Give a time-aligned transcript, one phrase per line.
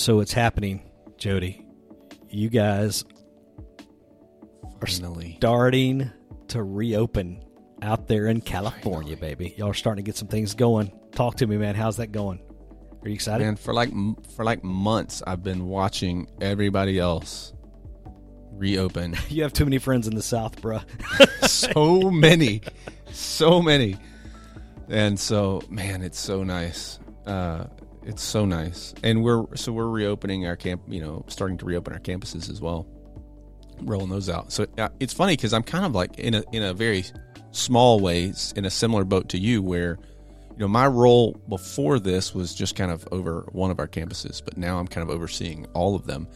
[0.00, 0.80] So it's happening,
[1.18, 1.62] Jody.
[2.30, 3.04] You guys
[4.80, 5.34] are Finally.
[5.36, 6.10] starting
[6.48, 7.44] to reopen
[7.82, 9.54] out there in California, baby.
[9.58, 10.90] Y'all are starting to get some things going.
[11.12, 11.74] Talk to me, man.
[11.74, 12.40] How's that going?
[13.02, 13.44] Are you excited?
[13.44, 13.90] Man, for like
[14.34, 17.52] for like months, I've been watching everybody else
[18.52, 19.18] reopen.
[19.28, 20.82] You have too many friends in the South, bruh.
[21.46, 22.62] so many,
[23.12, 23.98] so many,
[24.88, 26.98] and so man, it's so nice.
[27.26, 27.66] Uh,
[28.04, 30.82] it's so nice, and we're so we're reopening our camp.
[30.88, 32.86] You know, starting to reopen our campuses as well,
[33.82, 34.52] rolling those out.
[34.52, 37.04] So uh, it's funny because I'm kind of like in a in a very
[37.52, 39.98] small way in a similar boat to you, where
[40.50, 44.42] you know my role before this was just kind of over one of our campuses,
[44.44, 46.26] but now I'm kind of overseeing all of them,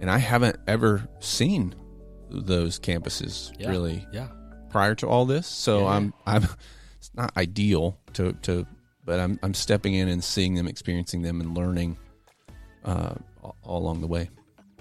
[0.00, 1.74] and I haven't ever seen
[2.30, 3.70] those campuses Yeah.
[3.70, 4.28] really Yeah.
[4.70, 5.46] prior to all this.
[5.48, 5.86] So Yeah.
[5.86, 6.44] I'm I'm
[6.98, 8.66] it's not ideal to to
[9.04, 11.98] but I'm I'm stepping in and seeing them, experiencing them, and learning
[12.84, 14.30] uh, all, along the way.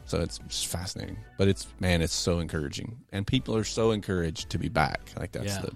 [0.06, 1.18] So it's fascinating.
[1.38, 5.12] But it's man, it's so encouraging, and people are so encouraged to be back.
[5.18, 5.62] Like that's Yeah.
[5.62, 5.72] the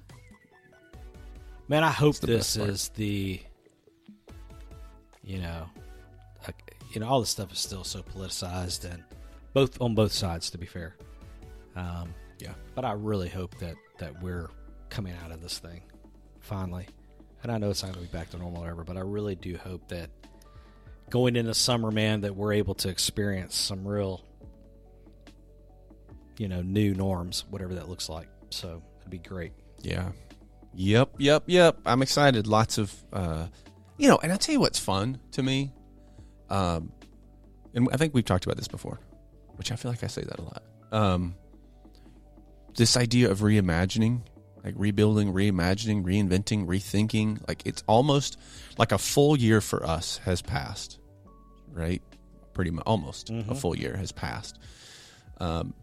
[1.70, 3.40] Man, I hope this is the,
[5.24, 5.70] you know,
[6.46, 9.02] like, you know, all this stuff is still so politicized and
[9.54, 10.50] both on both sides.
[10.52, 10.96] To be fair,
[11.76, 12.54] um, yeah.
[12.76, 14.50] but I really hope that that we're
[14.90, 15.82] coming out of this thing
[16.42, 16.88] finally.
[17.44, 19.36] And I know it's not going to be back to normal ever, but I really
[19.36, 20.10] do hope that
[21.10, 24.24] going into summer, man, that we're able to experience some real,
[26.38, 28.30] you know, new norms, whatever that looks like.
[28.50, 29.52] So it'd be great.
[29.82, 30.12] Yeah.
[30.74, 31.78] Yep, yep, yep.
[31.86, 32.48] I'm excited.
[32.48, 33.48] Lots of uh
[33.98, 35.72] you know, and I'll tell you what's fun to me.
[36.50, 36.92] Um
[37.76, 39.00] and I think we've talked about this before,
[39.56, 40.64] which I feel like I say that a lot.
[40.92, 41.36] Um
[42.76, 44.22] this idea of reimagining,
[44.64, 48.38] like rebuilding, reimagining, reinventing, rethinking, like it's almost
[48.78, 51.00] like a full year for us has passed.
[51.72, 52.02] Right?
[52.54, 53.58] Pretty much almost a Mhm.
[53.58, 54.58] full year has passed.
[55.40, 55.74] Um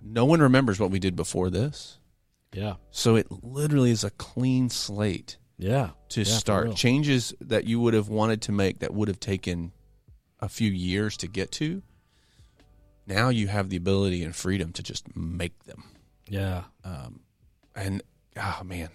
[0.00, 1.98] no one remembers what we did before this.
[2.52, 2.74] Yeah.
[2.90, 5.90] So it literally is a clean slate Yeah.
[6.10, 9.72] to Yeah, start changes that you would have wanted to make that would have taken
[10.40, 11.82] a few years to get to.
[13.06, 15.84] Now you have the ability and freedom to just make them.
[16.28, 16.64] Yeah.
[16.84, 17.20] Um,
[17.74, 18.02] and
[18.36, 18.88] oh man,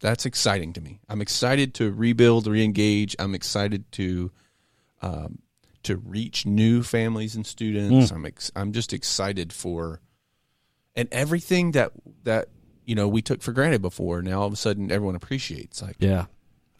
[0.00, 1.00] that's exciting to me.
[1.08, 3.14] I'm excited to rebuild, reengage.
[3.18, 4.30] I'm excited to
[5.02, 5.38] um,
[5.84, 8.10] to reach new families and students.
[8.10, 10.00] I'm ex- I'm just excited for
[10.96, 11.92] and everything that
[12.24, 12.48] that
[12.84, 14.22] you know we took for granted before.
[14.22, 16.26] Now all of a sudden everyone appreciates like Yeah.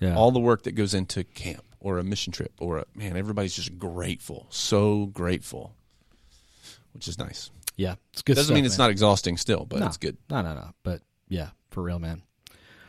[0.00, 0.14] Yeah.
[0.16, 3.16] all the work that goes into camp or a mission trip or a man.
[3.16, 5.74] Everybody's just grateful, so grateful,
[6.92, 7.50] which is nice.
[7.76, 7.94] yeah.
[8.12, 8.34] It's good.
[8.34, 8.86] Doesn't stuff, mean it's man.
[8.86, 9.86] not exhausting still, but No.
[9.86, 10.16] it's good.
[10.30, 10.70] No, no, no.
[10.82, 12.22] But yeah, for real, man.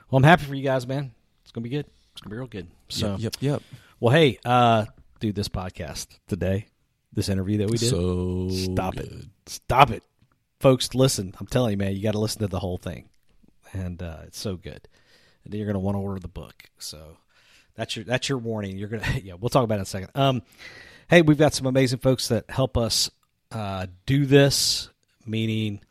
[0.10, 1.12] Well, I'm happy for you guys, man.
[1.44, 1.86] It's gonna be good.
[2.14, 2.68] It's gonna be real good.
[2.90, 3.62] So, yep, yep.
[4.00, 4.86] well, hey, uh,
[5.20, 6.68] dude, this podcast today,
[7.14, 9.06] this interview that we did, So stop good.
[9.06, 10.04] it, stop it,
[10.60, 10.94] folks.
[10.96, 13.10] Listen, I'm telling you, man, you got to listen to the whole thing,
[13.74, 14.88] and uh, it's so good.
[15.44, 16.64] And then you're gonna want to order the book.
[16.80, 17.18] So
[17.76, 18.78] that's your that's your warning.
[18.78, 19.34] You're gonna yeah.
[19.40, 20.10] We'll talk about it in a second.
[20.16, 20.42] Um,
[21.10, 23.10] hey, we've got some amazing folks that help us
[23.52, 24.90] uh, do this,
[25.26, 25.82] meaning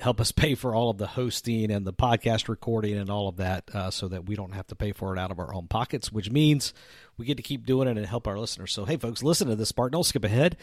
[0.00, 3.36] help us pay for all of the hosting and the podcast recording and all of
[3.36, 5.68] that uh, so that we don't have to pay for it out of our own
[5.68, 6.72] pockets, which means
[7.16, 8.72] we get to keep doing it and help our listeners.
[8.72, 9.92] So, hey, folks, listen to this part.
[9.92, 10.56] Don't skip ahead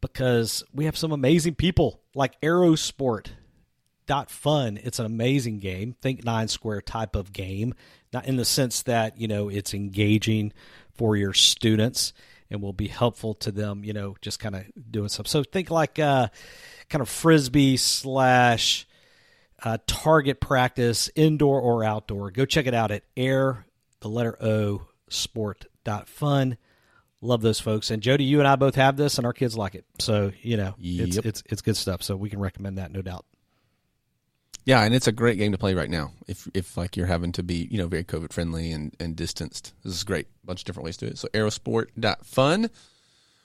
[0.00, 3.28] because we have some amazing people like Airosport.
[4.06, 4.80] Dot fun.
[4.82, 5.94] It's an amazing game.
[6.02, 7.74] Think nine square type of game,
[8.12, 10.52] not in the sense that you know it's engaging
[10.94, 12.12] for your students
[12.50, 13.84] and will be helpful to them.
[13.84, 15.28] You know, just kind of doing stuff.
[15.28, 16.26] So think like uh,
[16.90, 18.86] kind of frisbee slash
[19.62, 22.30] uh, target practice, indoor or outdoor.
[22.30, 23.64] Go check it out at air
[24.00, 26.56] the letter O sport dot fun.
[27.22, 27.90] Love those folks.
[27.90, 29.84] And Jody, you and I both have this, and our kids like it.
[29.98, 31.26] So you know, it's Yep.
[31.26, 32.02] it's it's good stuff.
[32.02, 33.26] So we can recommend that, no doubt.
[34.66, 36.12] Yeah, and it's a great game to play right now.
[36.28, 39.74] If if like you're having to be, you know, very COVID friendly and, and distanced.
[39.84, 40.26] This is great.
[40.42, 41.18] A bunch of different ways to do it.
[41.18, 42.70] So airosport.fun.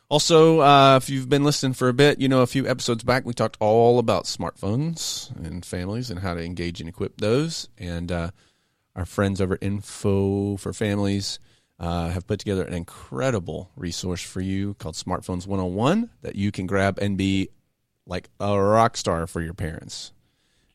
[0.08, 3.26] Also, uh, if you've been listening for a bit, you know a few episodes back
[3.26, 7.70] we talked all about smartphones and families and how to engage and equip those.
[7.78, 8.30] And uh,
[8.96, 11.40] our friends over at Info for Families
[11.80, 16.68] uh, have put together an incredible resource for you called Smartphones 101 that you can
[16.68, 17.50] grab and be
[18.06, 20.12] like a rock star for your parents.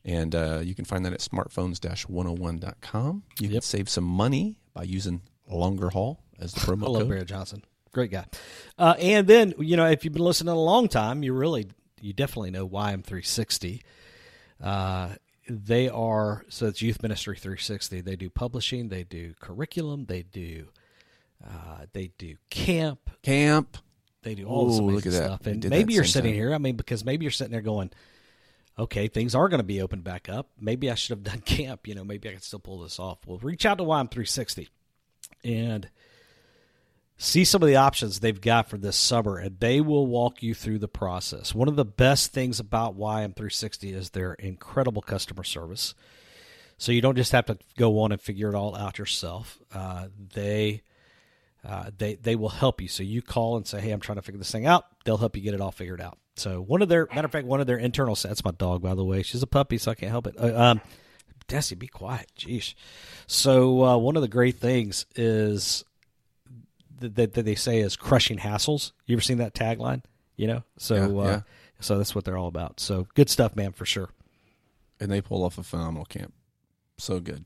[0.04, 3.22] And uh, you can find that at smartphones-101.com.
[3.38, 7.10] You can save some money by using longer haul as the promo love code.
[7.10, 7.62] Barrett Johnson.
[7.92, 8.26] Great guy.
[8.78, 11.68] Uh, and then, you know, if you've been listening a long time, you really,
[12.00, 13.82] you definitely know YM360.
[14.62, 15.10] Uh,
[15.48, 18.00] they are, so it's Youth Ministry 360.
[18.02, 20.68] They do publishing, they do curriculum, they do,
[21.44, 23.76] uh, they do camp, Camp.
[24.22, 25.46] They do all this Ooh, amazing look at stuff.
[25.46, 26.38] And maybe you're sitting time.
[26.38, 26.54] here.
[26.54, 27.90] I mean, because maybe you're sitting there going,
[28.78, 30.50] okay, things are going to be open back up.
[30.60, 31.86] Maybe I should have done camp.
[31.86, 33.18] You know, maybe I could still pull this off.
[33.26, 34.68] Well, reach out to YM360
[35.44, 35.88] and
[37.20, 40.54] see some of the options they've got for this summer, and they will walk you
[40.54, 41.54] through the process.
[41.54, 45.94] One of the best things about YM360 is their incredible customer service.
[46.78, 49.58] So you don't just have to go on and figure it all out yourself.
[49.70, 50.80] Uh, they
[51.62, 52.88] uh, they they will help you.
[52.88, 55.36] So you call and say, "Hey, I'm trying to figure this thing out." They'll help
[55.36, 56.16] you get it all figured out.
[56.36, 58.94] So one of their matter of fact, one of their internal that's my dog, by
[58.94, 59.22] the way.
[59.22, 60.36] She's a puppy, so I can't help it.
[60.38, 60.80] Uh, um,
[61.48, 62.32] Desi, be quiet.
[62.38, 62.72] Jeez.
[63.26, 65.84] So uh, one of the great things is
[67.00, 68.92] that, that, they say is crushing hassles.
[69.06, 70.02] You ever seen that tagline?
[70.36, 71.40] You know, so Yeah, uh, yeah.
[71.80, 72.80] so that's what they're all about.
[72.80, 74.10] So good stuff, man, for sure.
[74.98, 76.32] and they pull off a phenomenal camp.
[76.98, 77.44] So good.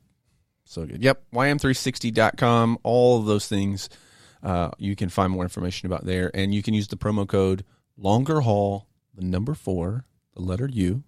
[0.65, 1.03] So good.
[1.03, 1.23] Yep.
[1.33, 2.79] YM360.com.
[2.83, 3.89] All of those things.
[4.43, 6.31] Uh, you can find more information about there.
[6.35, 7.65] And you can use the promo code
[7.97, 10.05] longer haul, the number four,
[10.35, 11.03] the letter U,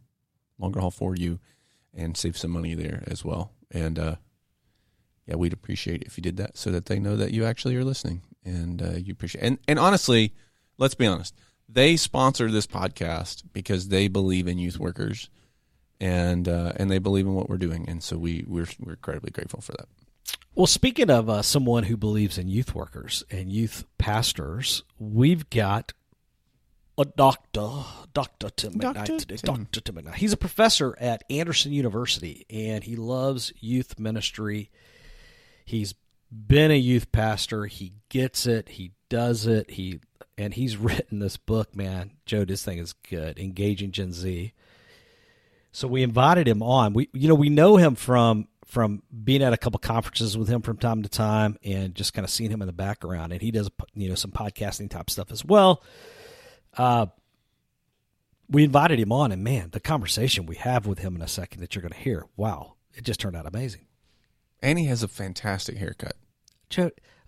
[0.58, 1.38] longer haul for you,
[1.92, 3.52] and save some money there as well.
[3.70, 4.16] And uh,
[5.26, 7.76] yeah, we'd appreciate it if you did that so that they know that you actually
[7.76, 10.32] are listening and uh, you appreciate and and honestly,
[10.78, 11.34] let's be honest.
[11.68, 15.28] They sponsor this podcast because they believe in youth workers
[16.00, 19.30] and uh, and they believe in what we're doing, and so we we're we're incredibly
[19.30, 19.88] grateful for that.
[20.54, 25.92] Well, speaking of uh, someone who believes in youth workers and youth pastors, we've got
[26.98, 27.84] a doctor,
[28.14, 28.50] Dr.
[28.50, 29.18] Tim McKnight Dr.
[29.18, 29.36] today.
[29.36, 29.54] Tim.
[29.64, 29.80] Dr.
[29.80, 30.14] Tim McKnight.
[30.14, 34.70] He's a professor at Anderson University, and he loves youth ministry.
[35.64, 35.94] He's
[36.30, 37.66] been a youth pastor.
[37.66, 38.70] He gets it.
[38.70, 39.70] He does it.
[39.70, 40.00] He
[40.38, 42.12] and he's written this book, man.
[42.26, 43.38] Joe, this thing is good.
[43.38, 44.52] Engaging Gen Z.
[45.72, 46.94] So we invited him on.
[46.94, 50.60] We you know we know him from from being at a couple conferences with him
[50.62, 53.32] from time to time and just kind of seeing him in the background.
[53.32, 55.82] And he does you know some podcasting type stuff as well.
[56.76, 57.06] Uh,
[58.48, 61.60] we invited him on, and man, the conversation we have with him in a second
[61.60, 63.86] that you're going to hear, wow, it just turned out amazing.
[64.66, 66.16] And he has a fantastic haircut.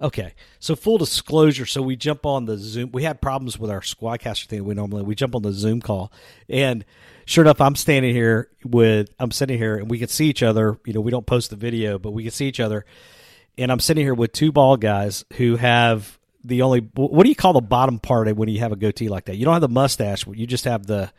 [0.00, 2.90] Okay, so full disclosure, so we jump on the Zoom.
[2.90, 4.64] We had problems with our Squadcaster thing.
[4.64, 6.12] We normally we jump on the Zoom call,
[6.48, 6.84] and
[7.26, 10.80] sure enough, I'm standing here with I'm sitting here, and we can see each other.
[10.84, 12.84] You know, we don't post the video, but we can see each other,
[13.56, 17.36] and I'm sitting here with two bald guys who have the only what do you
[17.36, 19.36] call the bottom part when you have a goatee like that?
[19.36, 21.12] You don't have the mustache; you just have the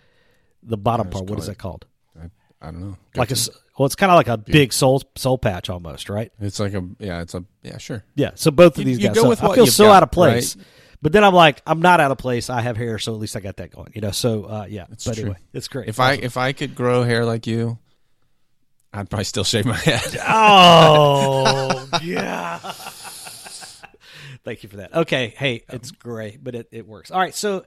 [0.63, 1.29] the bottom part.
[1.29, 1.85] What is that called?
[2.17, 2.29] I,
[2.61, 2.97] I don't know.
[3.15, 3.37] Like a
[3.79, 6.33] well, it's kind of like a big soul soul patch almost, right?
[6.41, 8.03] it's like a yeah, it's a yeah, sure.
[8.13, 8.31] Yeah.
[8.35, 9.15] So both of You- these guys.
[9.15, 10.57] go so I feel so got, out of place.
[10.57, 10.65] right?
[11.01, 12.49] But then I'm like, I'm not out of place.
[12.49, 13.93] I have hair, so at least I got that going.
[13.95, 14.11] You know.
[14.11, 14.85] So uh, yeah.
[14.91, 15.21] It's but true.
[15.23, 15.87] anyway, it's great.
[15.87, 17.79] If I if I could grow hair like you,
[18.91, 20.17] I'd probably still shave my head.
[20.27, 22.57] oh yeah.
[24.43, 24.93] Thank you for that.
[24.93, 25.33] Okay.
[25.37, 27.11] Hey, it's great, but it, it works.
[27.11, 27.33] All right.
[27.33, 27.63] So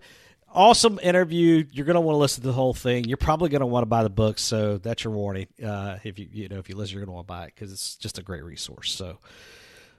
[0.54, 1.64] awesome interview.
[1.70, 3.04] You're going to want to listen to the whole thing.
[3.04, 4.38] You're probably going to want to buy the book.
[4.38, 5.46] So that's your warning.
[5.62, 7.52] Uh, if you you know if you listen, you're going to want to buy it
[7.54, 8.92] because it's just a great resource.
[8.92, 9.18] So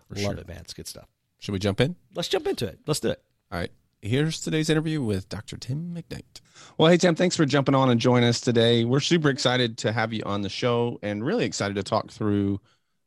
[0.10, 0.34] love sure.
[0.34, 0.58] it, man.
[0.58, 1.08] It's good stuff.
[1.40, 1.96] Should we jump in?
[2.16, 2.80] Let's jump into it.
[2.88, 3.22] Let's do it.
[3.52, 3.72] All right.
[4.02, 5.56] Here's today's interview with Dr.
[5.56, 6.42] Tim McKnight.
[6.78, 8.84] Well, hey, Tim, thanks for jumping on and joining us today.
[8.84, 12.60] We're super excited to have you on the show and really excited to talk through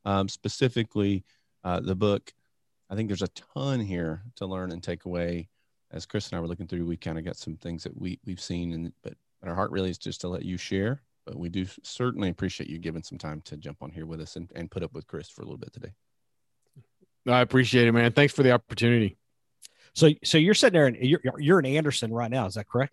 [0.07, 1.25] um, specifically
[1.65, 2.33] uh, the book.
[2.89, 5.49] I think there's a ton here to learn and take away.
[5.93, 8.19] As Chris and I were looking through, we kind of got some things that we,
[8.25, 11.03] we've seen, and but, but our heart really is just to let you share.
[11.25, 14.37] But we do certainly appreciate you giving some time to jump on here with us
[14.37, 15.93] and, and put up with Chris for a little bit today.
[17.27, 18.13] I appreciate it, man.
[18.13, 19.17] Thanks for the opportunity.
[19.95, 22.47] So so you're sitting there and you're you're in Anderson right now.
[22.47, 22.93] Is that correct?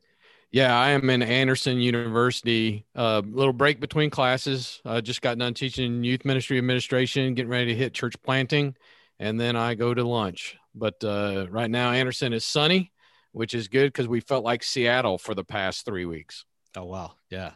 [0.51, 2.85] Yeah, I am in Anderson University.
[2.95, 4.81] A uh, little break between classes.
[4.85, 8.75] I just got done teaching youth ministry administration, getting ready to hit church planting,
[9.19, 10.55] and then I go to lunch.
[10.75, 12.91] But uh, right now, Anderson is sunny,
[13.31, 16.45] which is good because we felt like Seattle for the past three weeks.
[16.75, 17.51] Oh wow, yeah,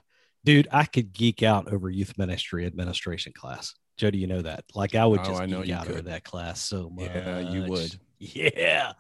[0.46, 3.74] dude, I could geek out over youth ministry administration class.
[3.98, 4.64] Joe, do you know that?
[4.76, 6.06] Like, I would Oh, just I know geek you out over could.
[6.06, 7.06] that class so much.
[7.06, 7.96] Yeah, you would.
[8.20, 8.94] Yeah,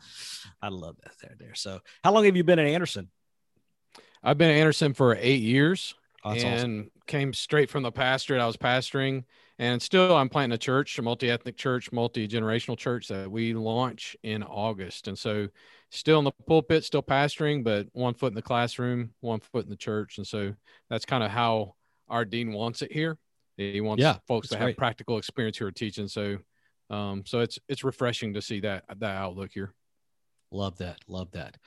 [0.62, 1.36] I love that there.
[1.40, 1.56] There.
[1.56, 3.10] So, how long have you been at Anderson?
[4.24, 5.96] I've been at Anderson for eight years.
[6.24, 6.92] Oh, and awesome.
[7.08, 9.24] came straight from the pastorate I was pastoring.
[9.60, 13.54] And still, I'm planting a church, a multi ethnic church, multi generational church that we
[13.54, 15.08] launch in August.
[15.08, 15.48] And so,
[15.90, 19.70] still in the pulpit, still pastoring, but one foot in the classroom, one foot in
[19.72, 20.18] the church.
[20.20, 20.54] And so,
[20.90, 21.74] that's kind of how
[22.08, 23.18] our dean wants it here.
[23.58, 24.78] He wants Yeah, folks to have right.
[24.78, 26.08] practical experience who are teaching.
[26.08, 26.38] So,
[26.92, 29.74] um, so it's it's refreshing to see that that outlook here.
[30.52, 31.00] Love that.
[31.08, 31.58] Love that.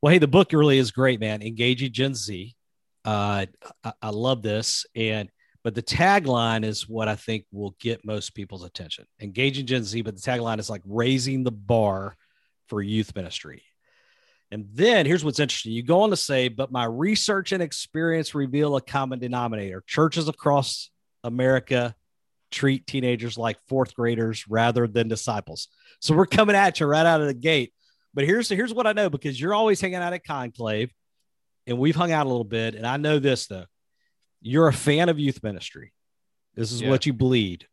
[0.00, 1.42] Well, hey, the book really is great, man.
[1.42, 2.54] Engaging Gen Z.
[3.04, 3.46] Uh,
[3.84, 5.30] I, I love this, and
[5.64, 9.04] but the tagline is what I think will get most people's attention.
[9.20, 12.16] Engaging Gen Z, but the tagline is like raising the bar
[12.68, 13.62] for youth ministry.
[14.50, 15.72] And then here's what's interesting.
[15.72, 19.82] You go on to say, but my research and experience reveal a common denominator.
[19.86, 20.90] Churches across
[21.22, 21.94] America
[22.50, 25.68] treat teenagers like fourth graders rather than disciples.
[26.00, 27.72] So we're coming at you right out of the gate.
[28.14, 30.90] But here's here's what I know because you're always hanging out at Conclave,
[31.66, 32.74] and we've hung out a little bit.
[32.74, 33.66] And I know this though,
[34.40, 35.92] you're a fan of youth ministry.
[36.54, 36.90] This is Yeah.
[36.90, 37.66] what you bleed.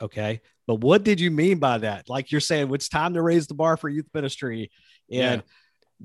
[0.00, 0.40] Okay.
[0.66, 2.08] But what did you mean by that?
[2.08, 4.70] Like you're saying, it's time to raise the bar for youth ministry.
[5.10, 5.42] And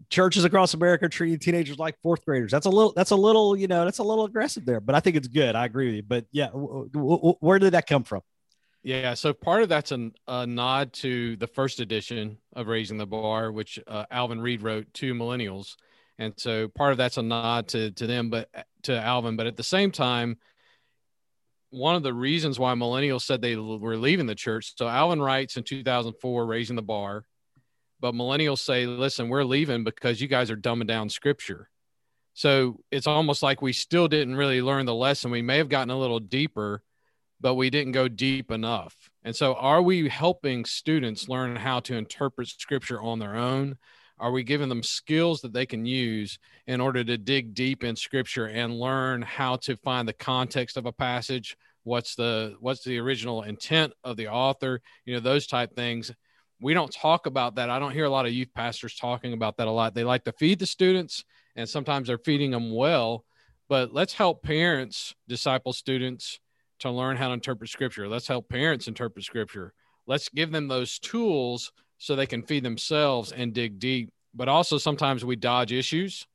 [0.10, 2.52] churches across America treating teenagers like fourth graders.
[2.52, 5.00] That's a little, that's a little, you know, that's a little aggressive there, but I
[5.02, 5.56] think it's good.
[5.56, 6.04] I agree with you.
[6.04, 8.22] But yeah, w- w- where did that come from?
[8.84, 13.06] Yeah, so part of that's an, a nod to the first edition of Raising the
[13.06, 15.76] Bar, which uh, Alvin Reid wrote to millennials,
[16.18, 18.50] and so part of that's a nod to to them, but
[18.84, 19.36] to Alvin.
[19.36, 20.38] But at the same time,
[21.70, 24.74] one of the reasons why millennials said they were leaving the church.
[24.78, 27.26] So Alvin writes in 2004, Raising the Bar,
[28.00, 31.70] but millennials say, "Listen, we're leaving because you guys are dumbing down Scripture."
[32.34, 35.32] So it's almost like we still didn't really learn the lesson.
[35.32, 36.84] We may have gotten a little deeper
[37.42, 39.10] but we didn't go deep enough.
[39.24, 43.78] And so, are we helping students learn how to interpret scripture on their own?
[44.22, 46.38] Are we giving them skills that they can use
[46.68, 50.86] in order to dig deep in scripture and learn how to find the context of
[50.86, 51.58] a passage?
[51.84, 54.80] What's the what's the original intent of the author?
[55.06, 56.12] You know, those type things.
[56.62, 57.72] We don't talk about that.
[57.72, 59.96] I don't hear a lot of youth pastors talking about that a lot.
[59.96, 61.26] They like to feed the students,
[61.56, 63.26] and sometimes they're feeding them well.
[63.68, 66.40] But let's help parents disciple students
[66.82, 68.08] to learn how to interpret scripture.
[68.08, 69.74] Let's help parents interpret scripture.
[70.06, 74.10] Let's give them those tools so they can feed themselves and dig deep.
[74.34, 76.26] But also, sometimes we dodge issues.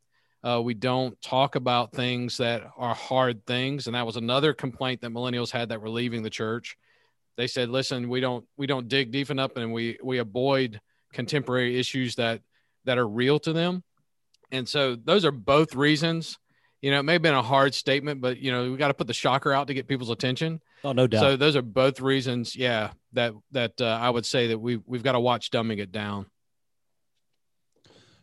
[0.45, 5.01] Uh, we don't talk about things that are hard things, and that was another complaint
[5.01, 6.77] that millennials had that were leaving the church.
[7.37, 10.81] They said, "Listen, we don't we don't dig deep enough, and we we avoid
[11.13, 12.43] contemporary issues that
[12.85, 13.83] that are real to them."
[14.53, 16.39] And so, those are both reasons
[16.83, 18.95] you know, it may have been a hard statement, but you know, we got to
[18.95, 20.61] put the shocker out to get people's attention.
[20.85, 21.21] Oh, no doubt.
[21.21, 25.03] So those are both reasons, yeah, that that uh, I would say that we we've
[25.03, 26.27] got to watch dumbing it down.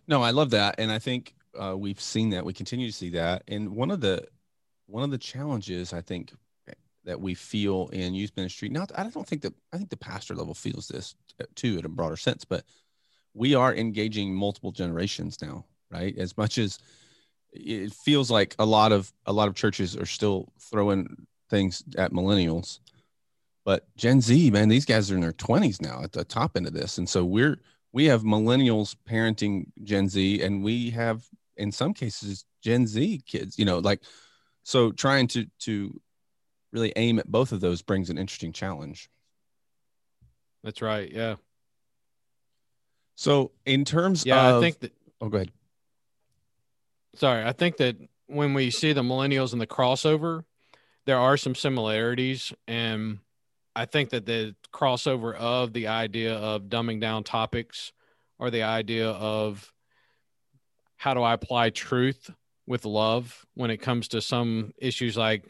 [0.07, 2.45] No, I love that, and I think uh, we've seen that.
[2.45, 4.25] We continue to see that, and one of the
[4.88, 6.31] one of the challenges I think
[7.05, 8.69] that we feel in youth ministry.
[8.69, 11.85] Not, I don't think that I think the pastor level feels this uh, too in
[11.85, 12.63] a broader sense, but
[13.33, 16.17] we are engaging multiple generations now, right?
[16.17, 16.79] As much as
[17.51, 22.12] it feels like a lot of a lot of churches are still throwing things at
[22.12, 22.79] millennials
[23.65, 26.67] but gen z man these guys are in their 20s now at the top end
[26.67, 27.60] of this and so we're
[27.91, 31.24] we have millennials parenting gen z and we have
[31.58, 34.01] in some cases gen z kids you know like
[34.63, 36.00] so trying to to
[36.72, 39.10] really aim at both of those brings an interesting challenge
[40.63, 41.12] That's right.
[41.12, 41.36] Yeah.
[43.15, 44.50] so in terms Yeah.
[44.50, 44.93] of I think that.
[45.22, 45.51] oh go ahead
[47.15, 50.46] Sorry, I think that when we see the millennials and the crossover,
[51.05, 53.20] there are some similarities, and
[53.75, 57.91] I think that the crossover of the idea of dumbing down topics,
[58.39, 59.71] or the idea of
[60.97, 62.29] how do I apply truth
[62.65, 65.45] with love when it comes to some issues like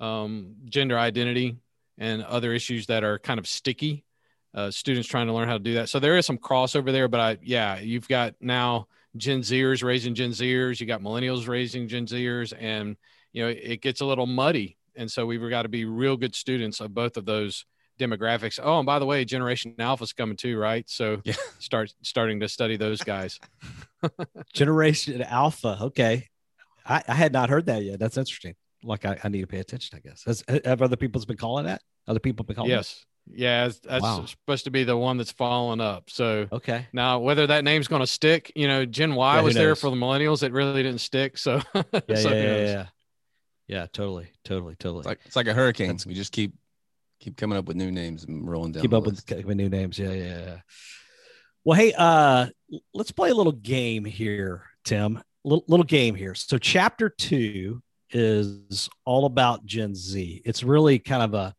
[0.00, 1.56] um, gender identity
[1.98, 4.04] and other issues that are kind of sticky.
[4.54, 5.88] Uh, students trying to learn how to do that.
[5.88, 10.14] So there is some crossover there, but I, yeah, you've got now Gen Zers raising
[10.14, 12.96] Gen Zers, you got millennials raising Gen Zers, and
[13.32, 14.76] you know it gets a little muddy.
[14.96, 17.64] And so we've got to be real good students of both of those
[17.98, 18.58] demographics.
[18.62, 20.88] Oh, and by the way, Generation Alpha's coming too, right?
[20.88, 21.34] So Yeah.
[21.58, 23.38] start starting to study those guys.
[24.52, 25.78] Generation Alpha.
[25.82, 26.28] Okay.
[26.86, 27.98] I, I had not heard that yet.
[27.98, 28.54] That's interesting.
[28.82, 30.24] Like I, I need to pay attention, I guess.
[30.24, 31.82] Has, have other people's been calling that?
[32.06, 32.76] Other people been calling it?
[32.76, 34.26] yes, yeah, that's, that's Wow.
[34.26, 36.10] supposed to be the one that's following up.
[36.10, 36.86] So Okay.
[36.92, 39.74] now whether that name's going to stick, you know, Gen Y Yeah, who was there
[39.74, 40.42] for the millennials.
[40.42, 41.38] It really didn't stick.
[41.38, 41.82] So Yeah,
[42.16, 42.86] so yeah, yeah, yeah.
[43.66, 45.00] Yeah, totally, totally, totally.
[45.00, 46.54] it's like it's like a hurricane That's- we just keep
[47.20, 49.68] keep coming up with new names and rolling down keep the up with, with new
[49.68, 49.98] names.
[49.98, 50.56] Yeah, yeah, yeah.
[51.64, 52.48] Well, hey, uh,
[52.92, 55.22] let's play a little game here, Tim.
[55.44, 56.34] Little, little game here.
[56.34, 60.42] So, chapter two is all about Gen Z.
[60.44, 61.54] It's really kind of a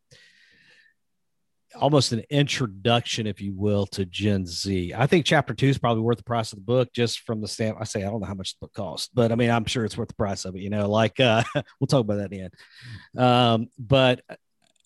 [1.76, 4.92] almost an introduction, if you will, to Gen Z.
[4.94, 7.48] I think chapter two is probably worth the price of the book just from the
[7.48, 7.76] stand.
[7.80, 9.84] I say I don't know how much the book costs, but I mean I'm sure
[9.84, 10.62] it's worth the price of it.
[10.62, 11.42] You know, like uh,
[11.80, 13.24] we'll talk about that in the end.
[13.24, 14.22] Um, but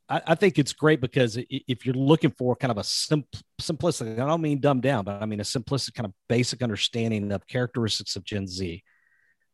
[0.08, 4.20] I, I think it's great because if you're looking for kind of a simp- simplistic,
[4.20, 7.46] I don't mean dumbed down, but I mean a simplistic kind of basic understanding of
[7.46, 8.82] characteristics of Gen Z.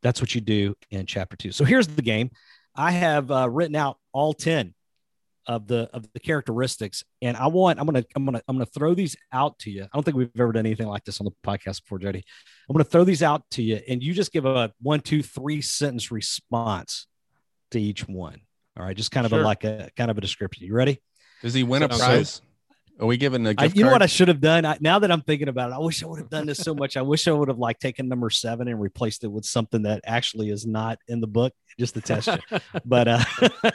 [0.01, 1.51] That's what you do in chapter two.
[1.51, 2.31] So here's the game.
[2.75, 4.73] I have uh, written out all 10
[5.47, 8.93] of the of the characteristics, and I want I'm gonna I'm gonna I'm gonna throw
[8.93, 9.83] these out to you.
[9.83, 12.23] I don't think we've ever done anything like this on the podcast before, Jody.
[12.69, 15.61] I'm gonna throw these out to you, and you just give a one, two, three
[15.61, 17.07] sentence response
[17.71, 18.41] to each one.
[18.77, 19.41] All right, just kind of Sure.
[19.41, 20.67] a like a kind of a description.
[20.67, 21.01] You ready?
[21.41, 22.41] Does he win a Sounds prize?
[22.99, 24.65] Are we giving a I, gift you know what I should have done?
[24.65, 26.73] I, now that I'm thinking about it, I wish I would have done this so
[26.73, 26.97] much.
[26.97, 30.01] I wish I would have like taken number seven and replaced it with something that
[30.03, 32.59] actually is not in the book, just to test you.
[32.85, 33.23] but uh,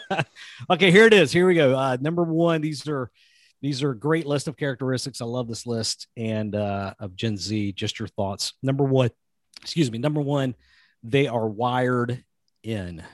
[0.70, 1.30] okay, here it is.
[1.30, 1.76] Here we go.
[1.76, 2.62] Uh, number one.
[2.62, 3.12] These are
[3.60, 5.20] these are a great list of characteristics.
[5.20, 7.72] I love this list and uh, of Gen Z.
[7.72, 8.54] Just your thoughts.
[8.60, 9.10] Number one.
[9.62, 9.98] Excuse me.
[9.98, 10.56] Number one.
[11.04, 12.24] They are wired
[12.64, 13.04] in.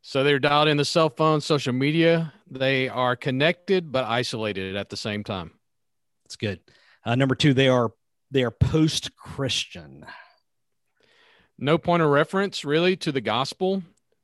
[0.00, 2.32] So they're dialed in the cell phone, social media.
[2.52, 5.52] They are connected but isolated at the same time.
[6.24, 6.60] That's good.
[7.04, 7.54] Uh, number two.
[7.54, 7.92] They are
[8.30, 10.04] they are post Christian.
[11.58, 13.82] No point of reference really to the gospel.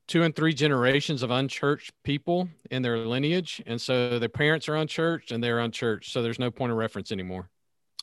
[0.09, 3.63] Two and three generations of unchurched people in their lineage.
[3.67, 6.13] And so their parents are unchurched and they're unchurched.
[6.13, 7.49] So there's no point of reference anymore.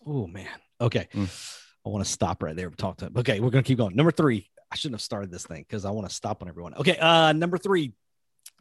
[0.07, 0.47] Oh man.
[0.81, 1.07] Okay.
[1.13, 1.61] Mm.
[1.85, 3.13] I want to stop right there talk to him.
[3.17, 3.95] Okay, we're gonna keep going.
[3.95, 4.49] Number three.
[4.71, 6.73] I shouldn't have started this thing because I want to stop on everyone.
[6.73, 6.97] Okay.
[6.97, 7.93] Uh number three.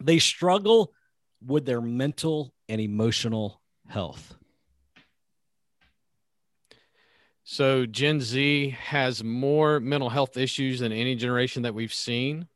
[0.00, 0.92] They struggle
[1.44, 4.36] with their mental and emotional health.
[7.44, 12.48] So Gen Z has more mental health issues than any generation that we've seen.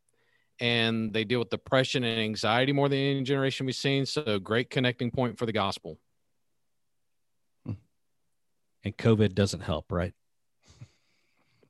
[0.60, 4.06] And they deal with depression and anxiety more than any generation we've seen.
[4.06, 5.98] So great connecting point for the gospel.
[8.84, 10.14] And COVID doesn't help, right?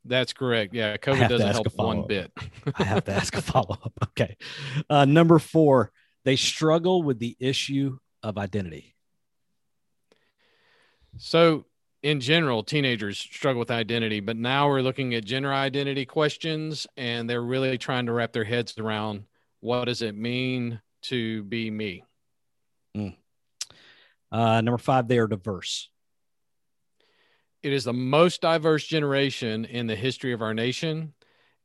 [0.05, 0.73] That's correct.
[0.75, 2.33] Yeah, COVID doesn't help one bit.
[2.77, 3.93] I have to ask a follow-up.
[4.05, 4.37] Okay.
[4.89, 5.91] Uh number four,
[6.29, 8.95] they struggle with the issue of identity.
[11.17, 11.65] So,
[12.03, 17.31] in general, teenagers struggle with identity, but now we're looking at gender identity questions and
[17.31, 19.25] they're really trying to wrap their heads around
[19.61, 22.05] what does it mean to be me?
[24.31, 25.89] Uh number five, they are diverse.
[27.63, 31.15] It is the most diverse generation in the history of our nation.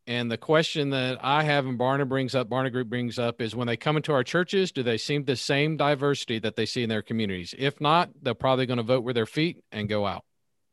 [0.05, 3.55] And the question that I have and Barna brings up, Barna Group brings up, is
[3.55, 6.83] when they come into our churches, do they see the same diversity that they see
[6.83, 7.55] in their communities?
[7.57, 10.25] If not, they're probably going to vote with their feet and go out.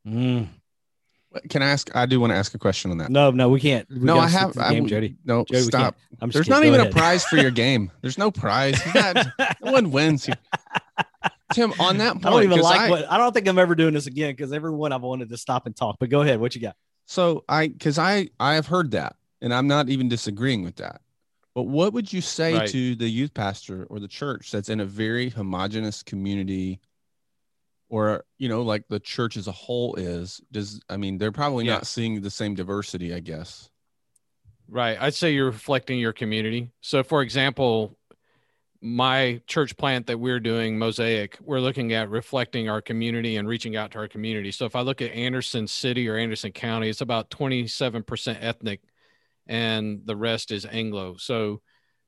[0.07, 0.49] Mm.
[1.49, 1.95] Can I ask?
[1.95, 3.09] I do want to ask a question on that.
[3.09, 3.89] No, no, we can't.
[3.89, 4.53] We no, gotta I have.
[4.55, 5.15] to the I, game, Jody.
[5.25, 5.95] No, Jody, stop.
[6.21, 6.91] I'm There's not even ahead.
[6.91, 7.93] a prize for your game.
[8.01, 8.81] There's no prize.
[8.93, 9.29] Not-
[9.63, 10.35] no one wins here.
[11.53, 13.61] Tim, on that point, I don't even 'cause like I- what I don't think I'm
[13.61, 15.99] ever doing this again because everyone I've wanted to stop and talk.
[16.01, 16.41] But go ahead.
[16.41, 16.75] What you got?
[17.07, 21.01] So I, because I, I have heard that, and I'm not even disagreeing with that.
[21.55, 22.69] But what would you say Right.
[22.71, 26.81] to the youth pastor or the church that's in a very homogenous community,
[27.89, 30.41] or you know, like the church as a whole is?
[30.53, 31.75] Does I mean they're probably Yeah.
[31.75, 33.69] not seeing the same diversity, I guess.
[34.69, 34.97] Right.
[35.01, 36.71] I'd say you're reflecting your community.
[36.81, 37.99] So, for example,
[38.81, 43.75] my church plant that we're doing, Mosaic, we're looking at reflecting our community and reaching
[43.77, 44.53] out to our community.
[44.53, 48.81] So, if I look at Anderson City or Anderson County, it's about 27% ethnic
[49.51, 51.17] and the rest is Anglo.
[51.19, 51.61] So,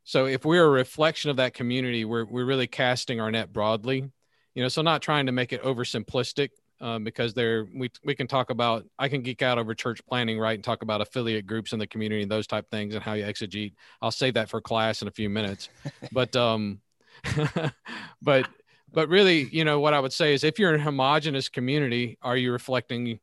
[0.05, 4.09] so if we're a reflection of that community, we're, we're really casting our net broadly,
[4.55, 6.50] you know, so not trying to make it oversimplistic
[6.81, 10.38] um, because there we we can talk about I can geek out over church planting,
[10.38, 13.12] right, and talk about affiliate groups in the community and those type things and how
[13.12, 13.74] you exegete.
[14.00, 15.68] I'll save that for class in a few minutes,
[16.12, 16.81] but um,
[18.22, 18.48] but
[18.92, 22.18] but really, you know, what I would say is if you're in a homogenous community,
[22.20, 23.20] are you reflecting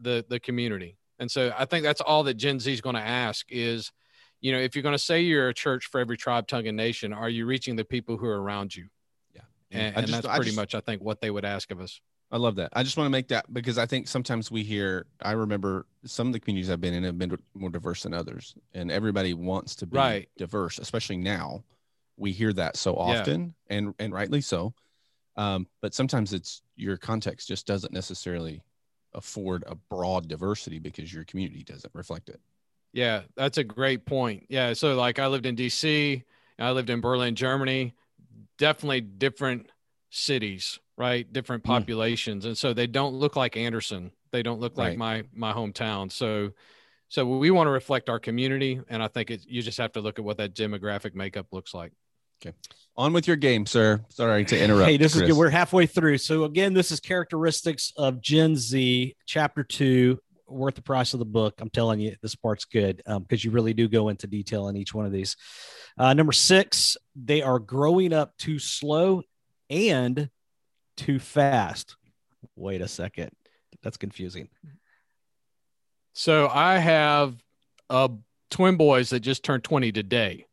[0.00, 0.96] the the community?
[1.20, 3.92] And so I think that's all that Gen Z is going to ask is,
[4.40, 6.76] you know, if you're going to say you're a church for every tribe, tongue, and
[6.76, 8.88] nation, are you reaching the people who are around you?
[9.34, 11.78] Yeah, And, and just- that's pretty just- much, I think, what they would ask of
[11.80, 12.00] us.
[12.32, 12.70] I love that.
[12.72, 15.06] I just want to make that because I think sometimes we hear.
[15.20, 18.54] I remember some of the communities I've been in have been more diverse than others,
[18.72, 20.28] and everybody wants to be Right.
[20.38, 21.64] diverse, especially now.
[22.16, 23.20] We hear that so Yeah.
[23.20, 24.74] often, and and rightly so.
[25.36, 28.62] Um, but sometimes it's your context just doesn't necessarily
[29.14, 32.40] afford a broad diversity because your community doesn't reflect it.
[32.92, 34.46] Yeah, that's a great point.
[34.48, 36.24] Yeah, so like I lived in DC,
[36.58, 37.94] I lived in Berlin, Germany,
[38.58, 39.70] definitely different
[40.10, 41.30] cities, right?
[41.32, 41.68] Different Hmm.
[41.68, 44.12] populations, and so they don't look like Anderson.
[44.32, 46.10] They don't look like my my hometown.
[46.12, 46.52] So,
[47.08, 50.00] so we want to reflect our community, and I think it, you just have to
[50.00, 51.92] look at what that demographic makeup looks like.
[52.96, 54.04] On with your game, sir.
[54.10, 54.90] Sorry to interrupt.
[54.90, 55.32] Hey, this is good.
[55.32, 56.18] We're halfway through.
[56.18, 61.24] So again, this is characteristics of Gen Z, chapter two, worth the price of the
[61.24, 61.54] book.
[61.60, 64.92] I'm telling you, this part's good because you really do go into detail in each
[64.92, 65.36] one of these.
[65.98, 69.22] Uh, number six, they are growing up too slow
[69.70, 70.28] and
[70.96, 71.96] too fast.
[72.56, 73.30] Wait a second,
[73.82, 74.48] that's confusing.
[76.12, 77.36] So I have
[77.88, 78.08] uh,
[78.50, 80.46] twin boys that just turned 20 today.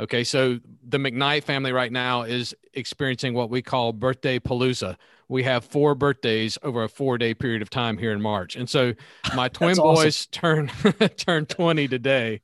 [0.00, 4.96] Okay, so the McKnight family right now is experiencing what we call birthday palooza.
[5.28, 8.54] We have four birthdays over a four day period of time here in March.
[8.54, 8.94] And so
[9.34, 10.04] my twin That's awesome.
[10.04, 10.68] boys turn
[11.16, 12.42] turn 20 today,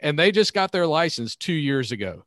[0.00, 2.24] and they just got their license two years ago.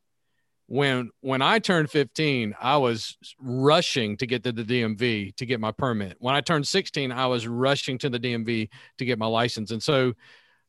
[0.66, 5.60] When when I turned 15, I was rushing to get to the DMV to get
[5.60, 6.16] my permit.
[6.20, 9.72] When I turned 16, I was rushing to the DMV to get my license.
[9.72, 10.14] And so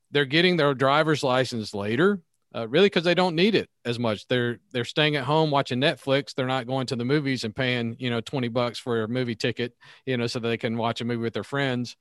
[0.09, 2.19] they're getting their driver's license later
[2.53, 4.27] uh, really because they don't need it as much.
[4.27, 6.33] They're they're staying at home watching Netflix.
[6.33, 9.35] They're not going to the movies and paying you know twenty bucks for a movie
[9.35, 9.73] ticket,
[10.05, 11.95] you know, so they can watch a movie with their friends.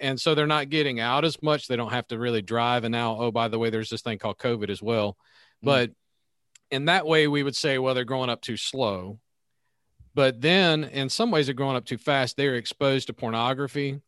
[0.00, 1.68] And so they're not getting out as much.
[1.68, 2.82] They don't have to really drive.
[2.82, 5.12] And now, oh, by the way, there's this thing called COVID as well.
[5.62, 5.66] Mm.
[5.66, 5.90] But
[6.72, 9.20] in that way, we would say, well, they're growing up too slow.
[10.14, 12.36] But then, in some ways, they're growing up too fast.
[12.36, 14.00] They're exposed to pornography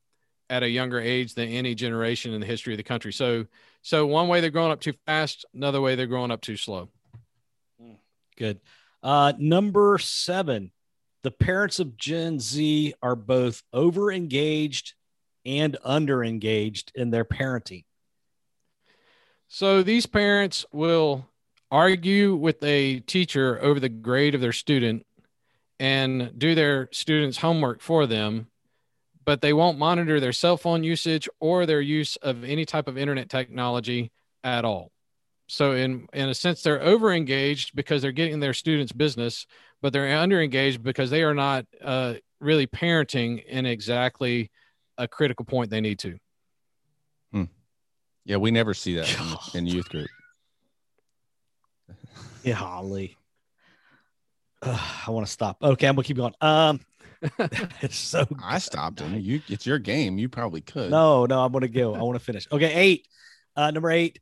[0.51, 3.13] at a younger age than any generation in the history of the country.
[3.13, 3.47] So,
[3.83, 6.91] so one way they're growing up too fast, another way they're growing up too slow.
[8.37, 8.61] Good.
[9.03, 10.73] Uh, number seven,
[11.23, 14.95] the parents of Gen Z are both over engaged
[15.47, 17.85] and under engaged in their parenting.
[19.49, 21.29] So these parents will
[21.71, 25.07] argue with a teacher over the grade of their student
[25.79, 28.49] and do their students' homework for them,
[29.25, 32.99] but they won't monitor their cell phone usage or their use of any type of
[32.99, 34.91] internet technology at all.
[35.47, 39.47] So in in a sense, they're over engaged because they're getting their students' business,
[39.83, 44.51] but they're under engaged because they are not uh, really parenting in exactly
[44.97, 46.19] a critical point they need to.
[47.33, 47.45] Hmm.
[48.25, 49.15] Yeah, we never see that
[49.55, 50.09] in, in youth group.
[52.43, 53.17] Yeah, Holly.
[54.63, 55.59] Ugh, I want to stop.
[55.63, 56.35] Okay, I'm gonna keep going.
[56.41, 56.81] Um,
[57.81, 59.19] it's so I stopped him.
[59.19, 60.19] You, it's your game.
[60.19, 60.91] You probably could.
[60.91, 61.41] no, no.
[61.45, 61.95] I'm gonna go.
[61.95, 62.47] I want to finish.
[62.51, 63.09] Okay, eight.
[63.57, 64.21] Uh, number eight.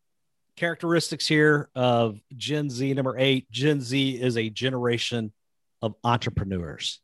[0.56, 2.92] Characteristics here of Gen Z.
[2.94, 3.50] Number eight.
[3.50, 5.32] Gen Z is a generation
[5.80, 7.00] of entrepreneurs.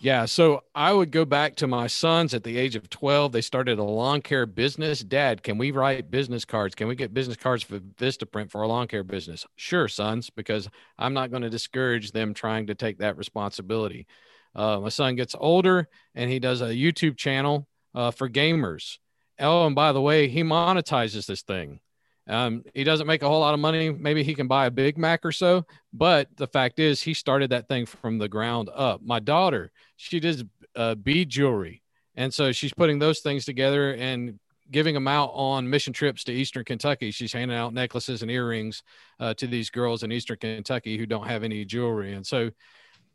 [0.00, 3.32] Yeah, so I would go back to my sons at the age of 12.
[3.32, 5.00] They started a lawn care business.
[5.00, 6.76] Dad, can we write business cards?
[6.76, 9.44] Can we get business cards for Vistaprint for our lawn care business?
[9.56, 10.68] Sure, sons, because
[10.98, 14.06] I'm not going to discourage them trying to take that responsibility.
[14.54, 18.98] Uh, my son gets older and he does a YouTube channel uh, for gamers.
[19.38, 21.80] Oh, and by the way, he monetizes this thing.
[22.28, 23.90] Um, he doesn't make a whole lot of money.
[23.90, 25.64] Maybe he can buy a Big Mac or so.
[25.92, 29.00] But the fact is, he started that thing from the ground up.
[29.02, 30.44] My daughter, she does
[30.76, 31.82] uh, bead jewelry.
[32.16, 34.38] And so she's putting those things together and
[34.70, 37.10] giving them out on mission trips to Eastern Kentucky.
[37.10, 38.82] She's handing out necklaces and earrings
[39.18, 42.12] uh, to these girls in Eastern Kentucky who don't have any jewelry.
[42.12, 42.50] And so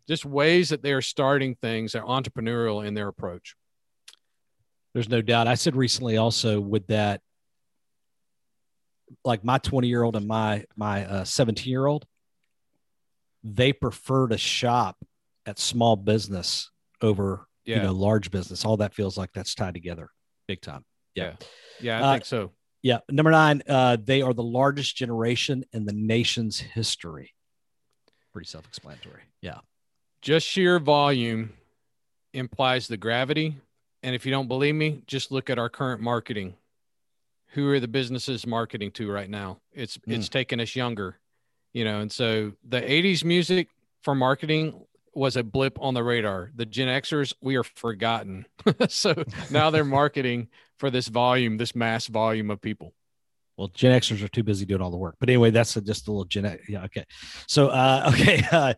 [0.08, 3.56] just ways that they are starting things, they're entrepreneurial in their approach.
[4.94, 5.48] There's no doubt.
[5.48, 7.22] I said recently also with that,
[9.26, 12.06] like my 20 year old and my my 17 year old,
[13.44, 14.98] they prefer to shop
[15.46, 16.70] at small business
[17.02, 17.78] over Yeah.
[17.78, 18.66] you know large business.
[18.66, 20.10] All that feels like that's tied together,
[20.48, 20.86] big time.
[21.16, 21.36] Yeah.
[21.80, 22.52] Yeah, I Uh, think so.
[22.82, 23.00] Yeah.
[23.10, 27.34] Number nine, uh, they are the largest generation in the nation's history.
[28.32, 29.22] Pretty self explanatory.
[29.42, 29.60] Yeah.
[30.24, 31.52] Just sheer volume
[32.34, 33.58] implies the gravity.
[34.02, 36.56] And if you don't believe me, just look at our current marketing.
[37.50, 39.60] Who are the businesses marketing to right now?
[39.74, 40.14] It's hmm.
[40.14, 41.20] it's taking us younger,
[41.74, 42.00] you know.
[42.00, 43.68] And so the '80s music
[44.02, 46.52] for marketing was a blip on the radar.
[46.56, 48.46] The Gen Xers, we are forgotten.
[48.88, 52.94] so now they're marketing for this volume, this mass volume of people.
[53.58, 55.16] Well, Gen Xers are too busy doing all the work.
[55.20, 56.68] But anyway, that's a, just a little Gen X.
[56.68, 56.84] Yeah.
[56.86, 57.06] Okay.
[57.48, 58.44] So, uh, okay.
[58.52, 58.74] Uh,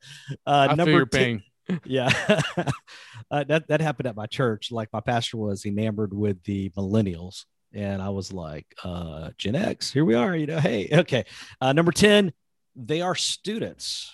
[0.45, 1.43] uh, feel number your 10 pain.
[1.85, 2.11] yeah
[3.31, 7.45] uh, that that happened at my church like my pastor was enamored with the millennials
[7.73, 11.25] and i was like uh gen x here we are you know hey okay
[11.61, 12.31] uh number 10
[12.75, 14.13] they are students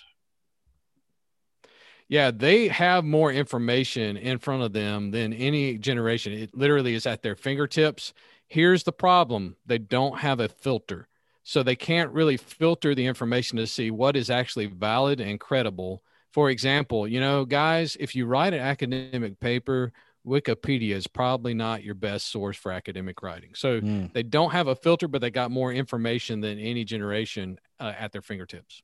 [2.08, 6.32] Yeah, they have more information in front of them than any generation.
[6.32, 8.12] It literally is at their fingertips.
[8.48, 11.08] Here's the problem they don't have a filter.
[11.44, 16.02] So they can't really filter the information to see what is actually valid and credible.
[16.32, 19.92] For example, you know, guys, if you write an academic paper,
[20.26, 23.50] Wikipedia is probably not your best source for academic writing.
[23.54, 24.12] So Mm.
[24.12, 28.12] they don't have a filter, but they got more information than any generation uh, at
[28.12, 28.82] their fingertips.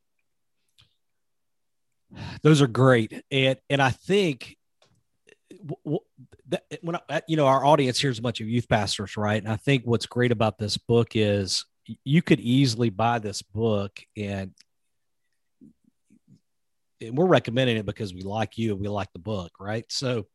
[2.42, 3.22] Those are great.
[3.30, 4.56] And and i think
[6.48, 9.42] that when I, you know our audience here is a bunch of youth pastors right?
[9.42, 11.64] And i think what's great about this book is
[12.04, 14.52] you could easily buy this book and
[17.00, 19.84] and we're recommending it because we like you and we like the book right?
[19.88, 20.26] So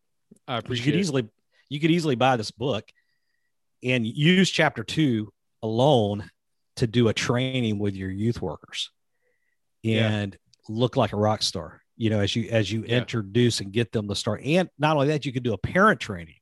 [0.48, 1.00] I you could it.
[1.00, 1.30] easily
[1.70, 2.90] you could easily buy this book
[3.84, 5.32] and use chapter two
[5.62, 6.30] alone
[6.78, 8.92] to do a training with your youth workers.
[9.86, 10.38] And
[10.70, 11.82] look like a rock star.
[11.96, 13.00] You know, as you as you Yeah.
[13.00, 16.00] introduce and get them to start, and not only that, you can do a parent
[16.00, 16.36] training.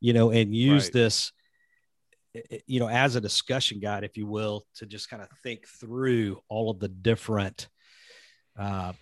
[0.00, 0.92] You know, and use Right.
[0.92, 1.32] this,
[2.34, 5.66] eh, you know, as a discussion guide, if you will, to just kind of think
[5.66, 7.68] through all of the different
[8.58, 8.92] uh,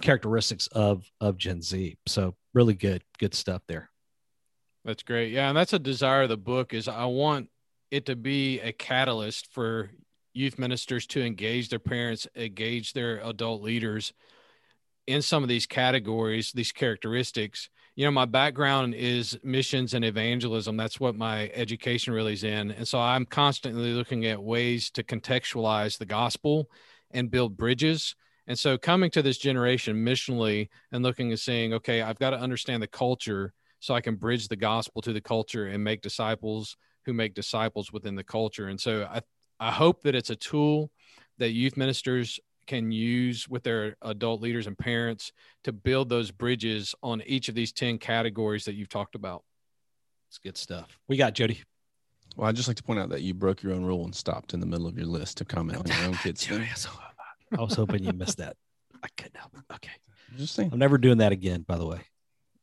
[0.00, 1.98] characteristics of of Gen Z.
[2.06, 3.90] So really good, good stuff there.
[4.84, 5.32] That's great.
[5.32, 7.48] Yeah, and that's a desire of the book is I want
[7.90, 9.90] it to be a catalyst for
[10.34, 14.12] youth ministers to engage their parents, engage their adult leaders
[15.06, 17.70] in some of these categories, these characteristics.
[17.94, 20.76] You know, my background is missions and evangelism.
[20.76, 22.72] That's what my education really is in.
[22.72, 26.68] And so I'm constantly looking at ways to contextualize the gospel
[27.12, 28.16] and build bridges.
[28.46, 32.38] And so coming to this generation missionally and looking and saying, okay, I've got to
[32.38, 36.76] understand the culture so I can bridge the gospel to the culture and make disciples
[37.04, 38.68] who make disciples within the culture.
[38.68, 39.20] And so I,
[39.64, 40.90] I hope that it's a tool
[41.38, 46.94] that youth ministers can use with their adult leaders and parents to build those bridges
[47.02, 49.42] on each of these 10 categories that you've talked about.
[50.28, 50.98] It's good stuff.
[51.08, 51.62] We got Jody.
[52.36, 54.52] Well, I'd just like to point out that you broke your own rule and stopped
[54.52, 56.46] in the middle of your list to comment on your own kids.
[56.46, 56.62] thing.
[57.58, 58.56] I was hoping you missed that.
[59.02, 59.74] I couldn't help it.
[59.76, 59.92] Okay.
[60.36, 60.68] Just saying.
[60.74, 62.00] I'm never doing that again, by the way.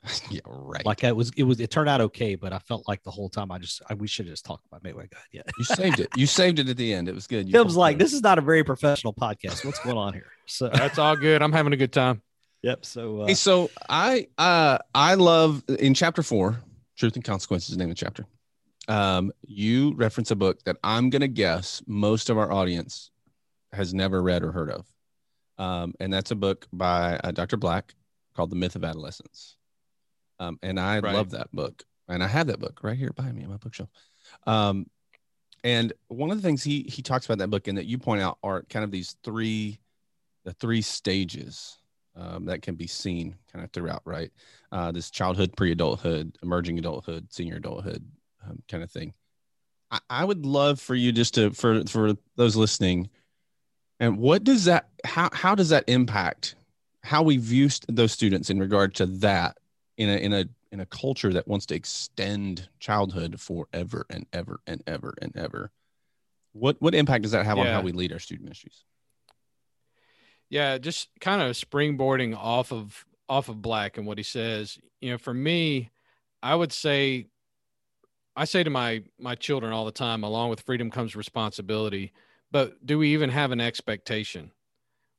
[0.30, 0.86] yeah, right.
[0.86, 3.30] Like it was, it was, it turned out okay, but I felt like the whole
[3.30, 5.12] time I just, I, we should have just talked about Mayweather.
[5.12, 5.22] God.
[5.32, 5.42] Yeah.
[5.58, 6.10] you saved it.
[6.16, 7.08] You saved it at the end.
[7.08, 7.48] It was good.
[7.48, 9.64] You Tim's pulled like, this is not a very professional podcast.
[9.66, 10.26] What's going on here?
[10.48, 11.42] So, That's all good.
[11.42, 12.22] I'm having a good time.
[12.62, 12.84] yep.
[12.86, 16.60] So, uh, Hey, so I uh I love in chapter four,
[16.98, 18.26] Truth and Consequences is the name of the chapter.
[18.90, 23.12] Um, you reference a book that I'm gonna guess most of our audience
[23.72, 24.86] has never read or heard of.
[25.58, 27.56] Um, and that's a book by uh, Dr.
[27.56, 27.94] Black
[28.36, 29.56] called The Myth of Adolescence.
[30.42, 31.14] Um, and I Right.
[31.14, 31.84] love that book.
[32.08, 33.90] And I have that book right here by me on my bookshelf.
[34.48, 34.88] Um,
[35.64, 38.00] and one of the things he he talks about in that book and that you
[38.00, 39.80] point out are kind of these three
[40.44, 41.78] the three stages
[42.16, 44.32] um, that can be seen kind of throughout, right?
[44.72, 48.04] Uh, this childhood, pre-adulthood, emerging adulthood, senior adulthood
[48.46, 49.14] um, kind of thing.
[49.92, 53.10] I, I would love for you just to for for those listening,
[54.00, 56.56] and what does that how how does that impact
[57.04, 59.58] how we view st- those students in regard to that
[60.02, 64.60] in a in a in a culture that wants to extend childhood forever and ever
[64.66, 65.72] and ever and ever.
[66.54, 68.84] What what impact does that have on how we lead our student ministries?
[70.50, 74.78] Yeah, just kind of springboarding off of off of Black and what he says.
[75.00, 75.92] You know, for me,
[76.44, 77.28] I would say
[78.36, 82.12] I say to my my children all the time, along with freedom comes responsibility.
[82.52, 84.52] But do we even have an expectation?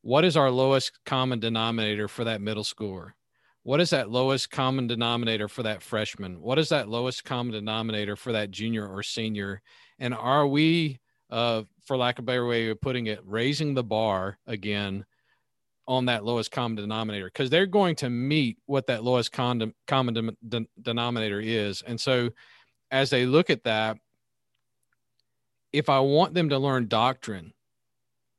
[0.01, 3.13] What is our lowest common denominator for that middle schooler?
[3.63, 6.41] What is that lowest common denominator for that freshman?
[6.41, 9.61] What is that lowest common denominator for that junior or senior?
[9.99, 10.99] And are we,
[11.29, 15.05] uh, for lack of a better way of putting it, raising the bar again
[15.87, 17.27] on that lowest common denominator?
[17.27, 21.81] Because they're going to meet what that lowest con- common de- de- denominator is.
[21.83, 22.31] And so
[22.91, 23.97] as they look at that,
[25.71, 27.53] if I want them to learn doctrine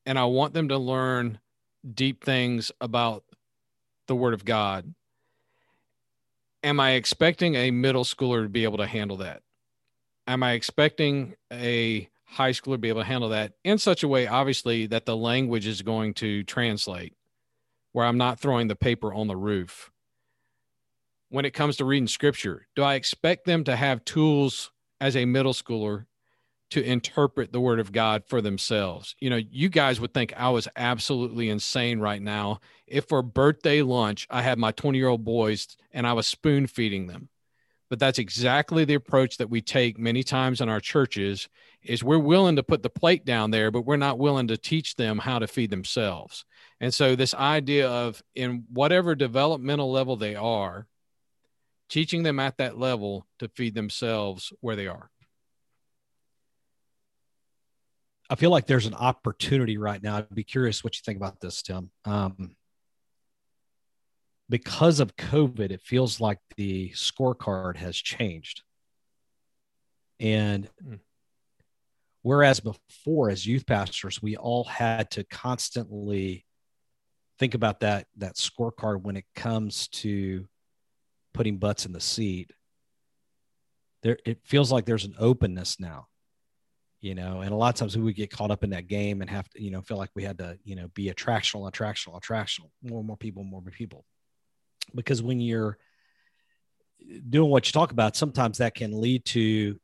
[0.05, 1.41] and I want them to learn
[1.95, 3.25] deep things about
[4.07, 4.95] the Word of God,
[6.65, 9.43] am I expecting a middle schooler to be able to handle that?
[10.27, 14.09] Am I expecting a high schooler to be able to handle that in such a
[14.09, 17.15] way, obviously, that the language is going to translate,
[17.93, 19.93] where I'm not throwing the paper on the roof?
[21.29, 25.27] When it comes to reading scripture, do I expect them to have tools as a
[25.27, 26.07] middle schooler
[26.71, 29.15] to interpret the word of God for themselves?
[29.21, 33.83] You know, you guys would think I was absolutely insane right now if for birthday
[33.83, 37.29] lunch I had my 20 year old boys and I was spoon feeding them.
[37.91, 41.49] But that's exactly the approach that we take many times in our churches
[41.83, 44.97] is we're willing to put the plate down there, but we're not willing to teach
[44.97, 46.45] them how to feed themselves.
[46.81, 50.87] And so this idea of in whatever developmental level they are,
[51.89, 55.11] teaching them at that level to feed themselves where they are.
[58.31, 60.17] I feel like there's an opportunity right now.
[60.17, 61.91] I'd be curious what you think about this, Tim.
[62.05, 62.57] Um,
[64.49, 68.63] because of COVID, it feels like the scorecard has changed.
[70.21, 71.01] And Mm.
[72.23, 76.47] whereas before, as youth pastors, we all had to constantly
[77.39, 80.49] think about that that scorecard when it comes to
[81.33, 82.53] putting butts in the seat.
[84.03, 86.09] There, it feels like there's an openness now
[87.05, 89.21] you know and a lot of times we would get caught up in that game
[89.21, 92.19] and have to you know feel like we had to you know be attractional attractional
[92.19, 94.07] attractional more and more people more and more people
[94.95, 95.77] because when you're
[97.29, 99.79] doing what you talk about sometimes that can lead to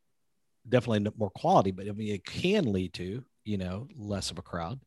[0.66, 4.42] definitely more quality but i mean it can lead to you know less of a
[4.42, 4.80] crowd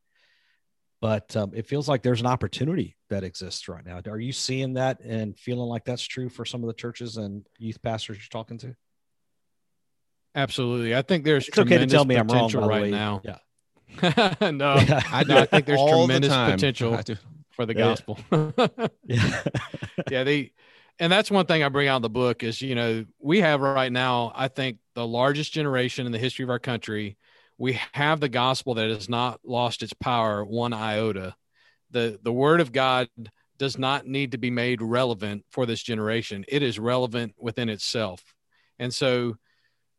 [1.02, 4.00] but um, it feels like there's an opportunity that exists right now.
[4.08, 7.46] Are you seeing that and feeling like that's true for some of the churches and
[7.58, 8.74] youth pastors you're talking to?
[10.36, 10.96] Absolutely.
[10.96, 13.22] I think there's It's okay to tell me I'm wrong potential right now.
[13.24, 13.38] Yeah.
[14.52, 14.74] no,
[15.12, 17.00] I, no, I think there's all the tremendous potential
[17.52, 17.96] for the Yeah.
[17.96, 18.20] gospel.
[19.06, 19.44] Yeah.
[20.10, 20.52] yeah, they
[21.00, 23.62] and that's one thing I bring out in the book is, you know, we have
[23.62, 27.18] right now, I think the largest generation in the history of our country.
[27.58, 31.36] We have the gospel that has not lost its power one iota.
[31.92, 33.08] The the word of God
[33.60, 36.44] does not need to be made relevant for this generation.
[36.48, 38.24] It is relevant within itself.
[38.80, 39.38] And so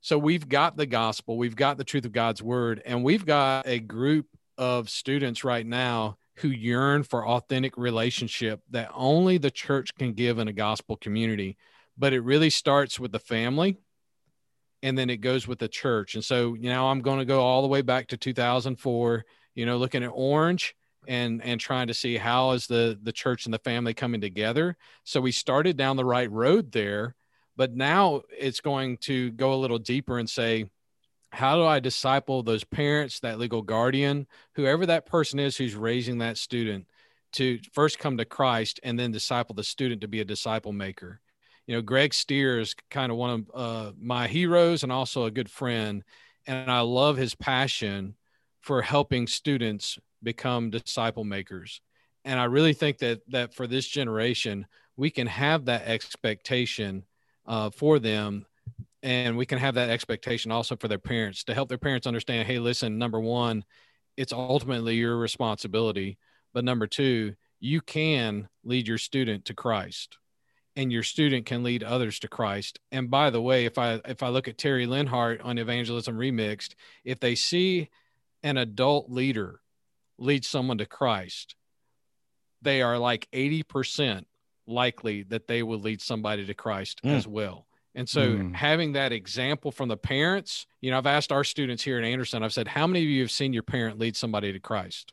[0.04, 3.66] so we've got the gospel, we've got the truth of God's word, and we've got
[3.66, 4.26] a group
[4.58, 10.38] of students right now who yearn for authentic relationship that only the church can give
[10.38, 11.56] in a gospel community.
[11.96, 13.78] But it really starts with the family
[14.82, 16.16] and then it goes with the church.
[16.16, 19.64] And so, you know, I'm going to go all the way back to 2004, you
[19.64, 20.76] know, looking at Orange
[21.08, 24.76] and and trying to see how is the the church and the family coming together.
[25.04, 27.14] So we started down the right road there,
[27.56, 30.66] but now it's going to go a little deeper and say
[31.30, 36.18] how do I disciple those parents, that legal guardian, whoever that person is who's raising
[36.18, 36.86] that student
[37.32, 41.20] to first come to Christ and then disciple the student to be a disciple maker?
[41.66, 45.30] You know, Greg Stier is kind of one of uh, my heroes and also a
[45.30, 46.04] good friend.
[46.46, 48.14] And I love his passion
[48.60, 51.80] for helping students become disciple makers.
[52.24, 57.04] And I really think that that for this generation, we can have that expectation
[57.46, 58.46] uh, for them
[59.02, 62.46] and we can have that expectation also for their parents to help their parents understand
[62.46, 63.64] hey listen number one
[64.16, 66.18] it's ultimately your responsibility
[66.52, 70.18] but number two you can lead your student to christ
[70.76, 72.80] and your student can lead others to christ.
[72.90, 76.74] And by the way if i if i look at terry linhart on evangelism remixed
[77.04, 77.90] if they see
[78.42, 79.61] an adult leader
[80.18, 81.57] lead someone to christ
[82.62, 84.24] they are like 80%
[84.66, 87.16] likely that they will lead somebody to christ Mm.
[87.16, 88.55] as well and so Mm.
[88.55, 92.42] having that example from the parents, you know, I've asked our students here at Anderson,
[92.42, 95.12] I've said, how many of you have seen your parent lead somebody to Christ?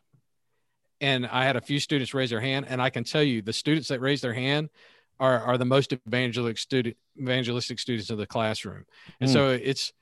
[1.00, 3.54] And I had a few students raise their hand, and I can tell you the
[3.54, 4.70] students that raise their hand
[5.20, 8.86] are, are the most evangelistic student evangelistic students in the classroom.
[9.20, 9.34] And Mm.
[9.34, 9.94] so it's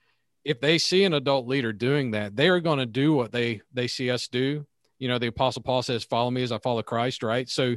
[0.45, 3.61] if they see an adult leader doing that, they are going to do what they
[3.73, 4.65] they see us do.
[4.99, 7.49] You know, the apostle Paul says, follow me as I follow Christ, right?
[7.49, 7.75] So,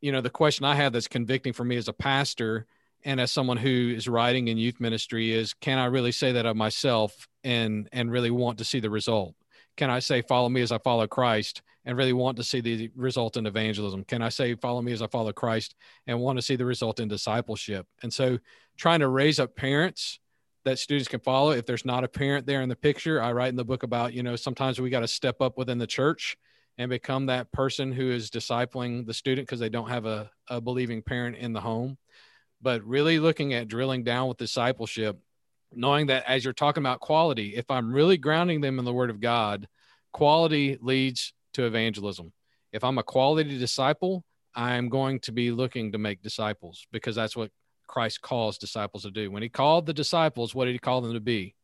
[0.00, 2.66] you know, the question I have that's convicting for me as a pastor
[3.04, 6.46] and as someone who is writing in youth ministry is can i really say that
[6.46, 9.34] of myself and and really want to see the result?
[9.76, 12.90] Can i say follow me as i follow christ and really want to see the
[12.96, 14.04] result in evangelism?
[14.04, 15.74] Can i say follow me as i follow christ
[16.06, 17.86] and want to see the result in discipleship?
[18.02, 18.38] And so
[18.76, 20.18] trying to raise up parents
[20.64, 21.52] that students can follow.
[21.52, 24.12] If there's not a parent there in the picture i write in the book about
[24.12, 26.36] you know sometimes we got to step up within the church
[26.78, 30.60] and become that person who is discipling the student because they don't have a, a
[30.60, 31.98] believing parent in the home
[32.60, 35.18] but really looking at drilling down with discipleship,
[35.72, 39.10] knowing that as you're talking about quality, if I'm really grounding them in the word
[39.10, 39.68] of God,
[40.12, 42.32] quality leads to evangelism.
[42.72, 47.36] If I'm a quality disciple, I'm going to be looking to make disciples because that's
[47.36, 47.50] what
[47.86, 49.30] Christ calls disciples to do.
[49.30, 51.54] When he called the disciples, what did he call them to be?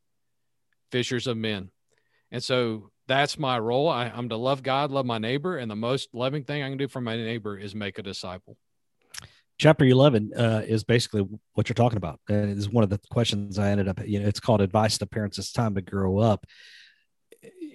[0.90, 1.70] Fishers of men.
[2.30, 3.88] And so that's my role.
[3.88, 6.78] I, I'm to love God, love my neighbor, and the most loving thing I can
[6.78, 8.56] do for my neighbor is make a disciple.
[9.58, 12.18] chapter 11 uh, is basically what you're talking about.
[12.28, 14.98] And it is one of the questions i ended up you know it's called advice
[14.98, 16.46] to parents it's time to grow up.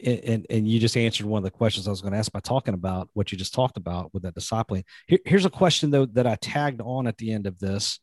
[0.03, 2.31] And, and, and you just answered one of the questions i was going to ask
[2.31, 4.83] by talking about what you just talked about with that discipling.
[5.07, 7.99] Here, here's a question though that i tagged on at the end of this.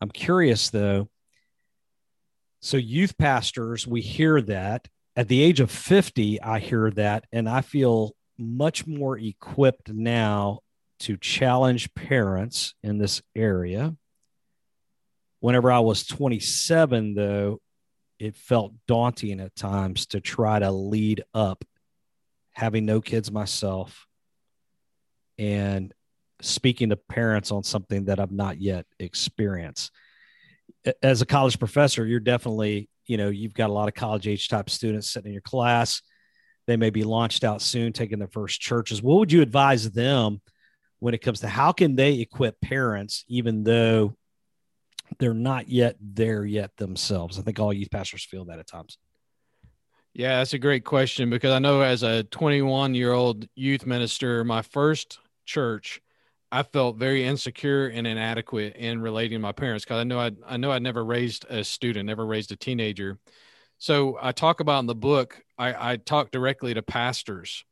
[0.00, 1.08] I'm curious though.
[2.60, 4.86] So youth pastors we hear that
[5.18, 10.60] at the age of 50 i hear that and i feel much more equipped now
[11.00, 13.94] to challenge parents in this area.
[15.40, 17.60] Whenever I was 27, though,
[18.18, 21.64] it felt daunting at times to try to lead up,
[22.52, 24.06] having no kids myself,
[25.38, 25.94] and
[26.40, 29.92] speaking to parents on something that I've not yet experienced.
[31.00, 34.48] As a college professor, you're definitely, you know, you've got a lot of college age
[34.48, 36.02] type students sitting in your class.
[36.68, 39.02] They may be launched out soon, taking their first churches.
[39.02, 40.40] What would you advise them?
[41.00, 44.16] when it comes to how can they equip parents even though
[45.18, 48.98] they're not yet there yet themselves i think all youth pastors feel that at times
[50.14, 54.42] Yeah, that's a great question because I know as a 21 year old youth minister,
[54.42, 56.00] my first church,
[56.50, 60.30] I felt very insecure and inadequate in relating to my parents because I know I
[60.46, 63.18] I know I'd never raised a student, never raised a teenager.
[63.78, 67.64] So I talk about in the book, I, I talk directly to pastors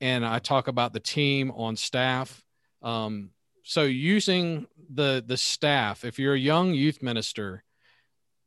[0.00, 2.42] and I talk about the team on staff.
[2.82, 3.30] Um,
[3.64, 7.64] so using the the staff, if you're a young youth minister,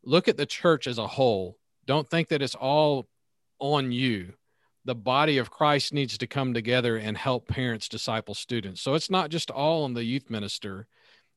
[0.03, 1.57] look at the church as a whole.
[1.85, 3.07] Don't think that it's all
[3.59, 4.33] on you.
[4.85, 8.81] The body of Christ needs to come together and help parents disciple students.
[8.81, 10.87] So it's not just all on the youth minister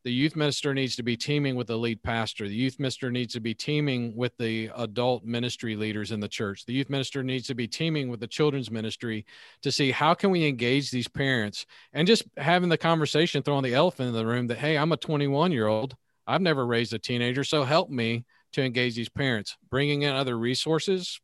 [0.06, 2.46] the youth minister needs to be teaming with the lead pastor.
[2.46, 6.64] The youth minister needs to be teaming with the adult ministry leaders in the church.
[6.64, 9.26] The youth minister needs to be teaming with the children's ministry
[9.62, 13.74] to see how can we engage these parents and just having the conversation, throwing the
[13.74, 15.96] elephant in the room that, hey, I'm a 21 year old.
[16.24, 17.42] I've never raised a teenager.
[17.42, 21.20] So help me to engage these parents, bringing in other resources.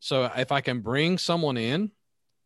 [0.00, 1.90] So if I can bring someone in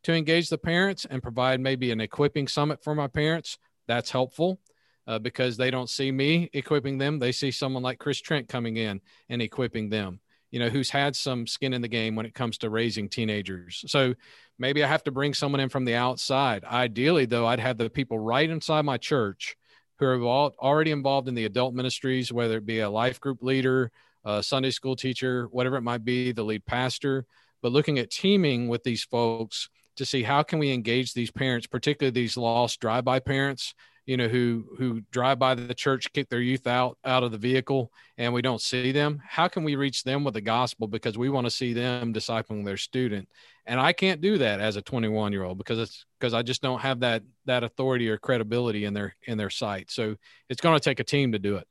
[0.05, 4.61] to engage the parents and provide maybe an equipping summit for my parents, that's helpful
[5.07, 7.19] uh, because they don't see me equipping them.
[7.19, 11.17] They see someone like Chris Trent coming in and equipping them, you know, who's had
[11.17, 13.85] some skin in the game when it comes to raising teenagers.
[13.87, 14.15] So
[14.59, 16.65] maybe I have to bring someone in from the outside.
[16.65, 19.57] Ideally, though, I'd have the people right inside my church
[19.99, 23.91] who are already involved in the adult ministries, whether it be a life group leader,
[24.25, 27.25] a Sunday school teacher, whatever it might be, the lead pastor,
[27.63, 31.67] but looking at teaming with these folks to see how can we engage these parents,
[31.67, 33.75] particularly these lost drive-by parents
[34.07, 37.39] you know who who drive by the church kick their youth out out of the
[37.39, 40.89] vehicle and we don't see them how can we reach them with the gospel?
[40.89, 43.29] Because we want to see them discipling their student.
[43.65, 46.63] And i can't do that as a 21 year old because it's because i just
[46.63, 49.91] don't have that that authority or credibility in their in their sight.
[49.91, 50.17] So
[50.49, 51.69] it's going to take a team to do it.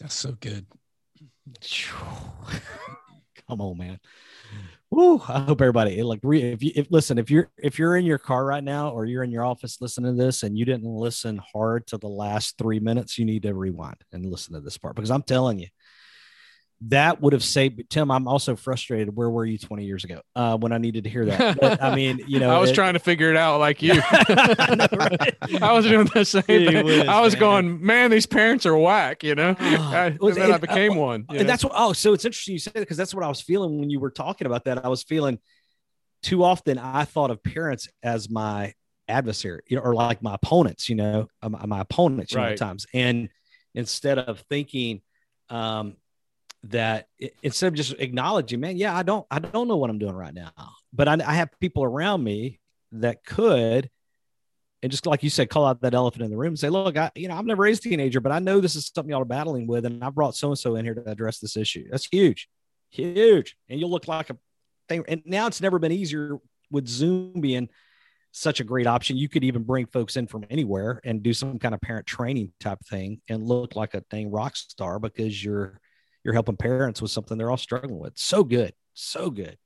[0.00, 0.66] That's so good
[3.48, 3.98] come on man.
[4.90, 8.18] Woo, I hope everybody like if you if listen if you're if you're in your
[8.18, 11.40] car right now or you're in your office listening to this and you didn't listen
[11.52, 14.94] hard to the last three minutes, you need to rewind and listen to this part
[14.94, 15.66] because I'm telling you,
[16.88, 18.10] that would have saved Tim.
[18.10, 19.14] I'm also frustrated.
[19.14, 21.58] Where were you 20 years ago uh, when I needed to hear that?
[21.58, 23.94] But, I mean, you know, I was it, trying to figure it out like you.
[23.96, 25.36] I, know, right?
[25.62, 26.84] I was doing the same thing.
[26.84, 27.40] Was, I was man.
[27.40, 29.56] going, man, these parents are whack, you know.
[29.58, 31.26] Oh, and then I became uh, one.
[31.28, 31.44] And know?
[31.44, 31.72] that's what.
[31.74, 34.10] Oh, so it's interesting you said because that's what I was feeling when you were
[34.10, 34.84] talking about that.
[34.84, 35.38] I was feeling
[36.22, 36.78] too often.
[36.78, 38.74] I thought of parents as my
[39.08, 40.88] adversary, you know, or like my opponents.
[40.90, 42.32] You know, my, my opponents.
[42.32, 42.50] You right.
[42.50, 43.30] know, times and
[43.74, 45.00] instead of thinking.
[45.50, 45.96] Um,
[46.70, 47.08] that
[47.42, 50.34] instead of just acknowledging, man, yeah, I don't, I don't know what I'm doing right
[50.34, 50.52] now,
[50.92, 52.60] but I, I have people around me
[52.92, 53.90] that could,
[54.82, 56.96] and just like you said, call out that elephant in the room and say, look,
[56.96, 59.22] I, you know, I've never raised a teenager, but I know this is something y'all
[59.22, 61.84] are battling with, and I brought so and so in here to address this issue.
[61.90, 62.48] That's huge,
[62.90, 64.36] huge, and you'll look like a
[64.88, 65.04] thing.
[65.08, 66.38] And now it's never been easier
[66.70, 67.68] with Zoom being
[68.32, 69.16] such a great option.
[69.16, 72.52] You could even bring folks in from anywhere and do some kind of parent training
[72.58, 75.80] type thing and look like a dang rock star because you're
[76.24, 78.14] you're helping parents with something they're all struggling with.
[78.16, 79.58] So good, so good.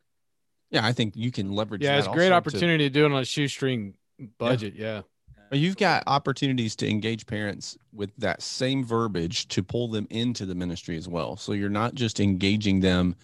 [0.70, 1.82] Yeah, I think you can leverage.
[1.82, 3.94] Yeah, it's a great opportunity to, to, do it on a shoestring
[4.38, 4.74] budget.
[4.74, 5.02] Yeah.
[5.50, 5.58] yeah.
[5.58, 10.54] You've got opportunities to engage parents with that same verbiage to pull them into the
[10.54, 11.36] ministry as well.
[11.36, 13.16] So you're not just engaging them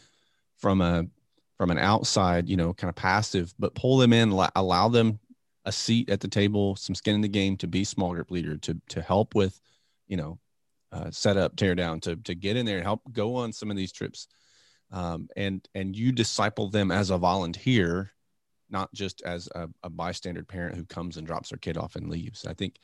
[0.57, 1.05] from a
[1.59, 5.21] from an outside, you know, kind of passive, but pull them in, allow them
[5.65, 8.57] a seat at the table, some skin in the game to be small group leader,
[8.59, 9.61] to to help with,
[10.07, 10.39] you know,
[10.95, 13.71] uh, set up, tear down, to to get in there and help go on some
[13.71, 14.29] of these trips,
[14.93, 18.13] um, and and you disciple them as a volunteer,
[18.71, 22.09] not just as a, a bystander parent who comes and drops their kid off and
[22.09, 22.47] leaves.
[22.47, 22.79] I think,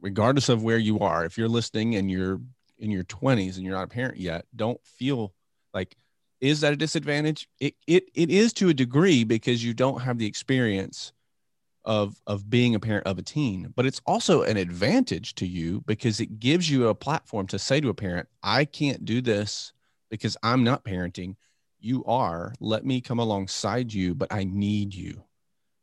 [0.00, 2.40] regardless of where you are, if you're listening and you're
[2.78, 5.32] in your 20s and you're not a parent yet, don't feel
[5.72, 5.96] like
[6.40, 7.48] is that a disadvantage?
[7.60, 11.12] It it it is to a degree because you don't have the experience
[11.90, 15.82] of of being a parent of a teen but it's also an advantage to you
[15.86, 19.72] because it gives you a platform to say to a parent i can't do this
[20.08, 21.34] because i'm not parenting.
[21.82, 22.52] You are.
[22.60, 25.24] Let me come alongside you but i need you.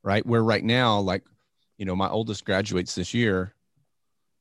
[0.01, 0.25] Right?
[0.25, 1.23] Where right now like
[1.77, 3.53] you know my oldest graduates this year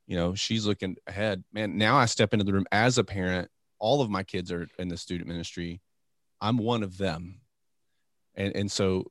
[0.06, 1.42] you know she's looking ahead.
[1.52, 3.50] Man now i step into the room as a parent.
[3.80, 5.80] All of my kids are in the student ministry.
[6.40, 7.40] I'm one of them.
[8.36, 9.10] And and so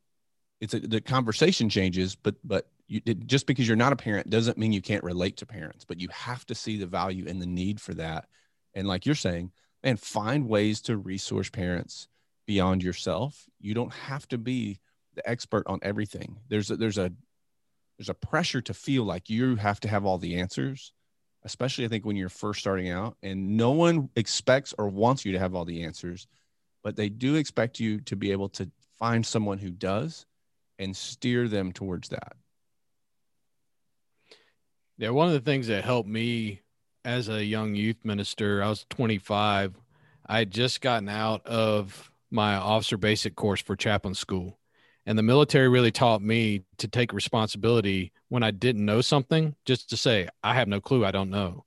[0.61, 4.29] it's a, the conversation changes, but but you, it, just because you're not a parent
[4.29, 5.85] doesn't mean you can't relate to parents.
[5.85, 8.25] But you have to see the value and the need for that.
[8.73, 9.51] And like you're saying,
[9.83, 12.07] man, find ways to resource parents
[12.45, 13.45] beyond yourself.
[13.59, 14.79] You don't have to be
[15.15, 16.37] the expert on everything.
[16.49, 17.11] There's a, there's a
[17.97, 20.91] there's a pressure to feel like you have to have all the answers,
[21.43, 25.31] especially I think when you're first starting out, and no one expects or wants you
[25.31, 26.27] to have all the answers,
[26.83, 30.25] but they do expect you to be able to find someone who does
[30.79, 32.33] and steer them towards that.
[34.97, 36.61] Yeah, one of the things that helped me
[37.03, 39.75] as a young youth minister, I was 25.
[40.25, 44.57] I had just gotten out of my officer basic course for chaplain school.
[45.05, 49.89] And the military really taught me to take responsibility when I didn't know something, just
[49.91, 51.65] to say, I have no clue, I don't know.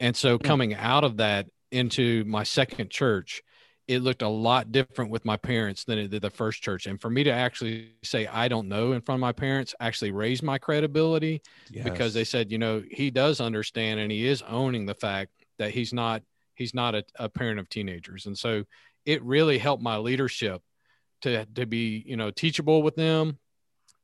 [0.00, 3.42] And so coming out of that into my second church,
[3.88, 6.86] it looked a lot different with my parents than it did the first church.
[6.86, 10.12] And for me to actually say, I don't know in front of my parents actually
[10.12, 11.42] raised my credibility
[11.84, 15.70] because they said, you know, he does understand and he is owning the fact that
[15.70, 16.22] he's not,
[16.54, 18.26] he's not a, a parent of teenagers.
[18.26, 18.64] And so
[19.04, 20.62] it really helped my leadership
[21.22, 23.38] to to be you know teachable with them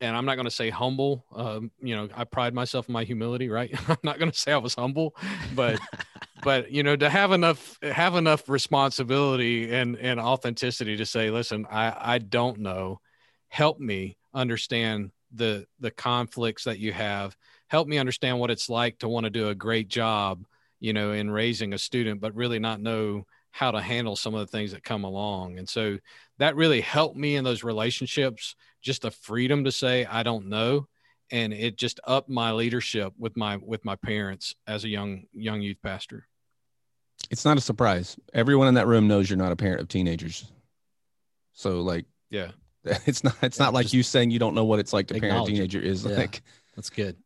[0.00, 3.04] and i'm not going to say humble um, you know i pride myself in my
[3.04, 5.14] humility right i'm not going to say i was humble
[5.54, 5.78] but
[6.42, 11.66] but you know to have enough have enough responsibility and and authenticity to say listen
[11.70, 13.00] i i don't know
[13.48, 17.36] help me understand the the conflicts that you have
[17.68, 20.44] help me understand what it's like to want to do a great job
[20.80, 24.40] you know in raising a student but really not know how to handle some of
[24.40, 25.58] the things that come along.
[25.58, 25.98] And so
[26.38, 30.86] that really helped me in those relationships, just the freedom to say, I don't know.
[31.30, 35.60] And it just upped my leadership with my with my parents as a young young
[35.60, 36.26] youth pastor.
[37.30, 38.16] It's not a surprise.
[38.32, 40.50] Everyone in that room knows you're not a parent of teenagers.
[41.52, 42.52] So like yeah.
[43.06, 45.20] It's not it's yeah, not like you saying you don't know what it's like to
[45.20, 46.42] parent a teenager is yeah, like
[46.74, 47.16] that's good.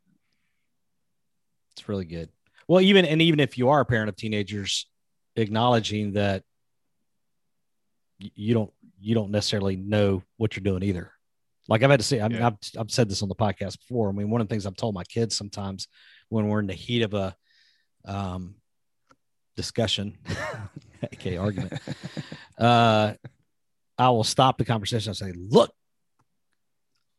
[1.76, 2.30] It's really good.
[2.66, 4.86] Well, even and even if you are a parent of teenagers,
[5.36, 6.42] acknowledging that
[8.18, 11.11] you don't you don't necessarily know what you're doing either.
[11.68, 12.48] Like I've had to say, I mean, yeah.
[12.48, 14.08] I've, I've said this on the podcast before.
[14.08, 15.88] I mean, one of the things I've told my kids sometimes
[16.28, 17.36] when we're in the heat of a
[18.04, 18.56] um,
[19.56, 20.18] discussion,
[21.04, 21.74] okay, argument,
[22.58, 23.14] uh,
[23.98, 25.72] I will stop the conversation and say, "Look,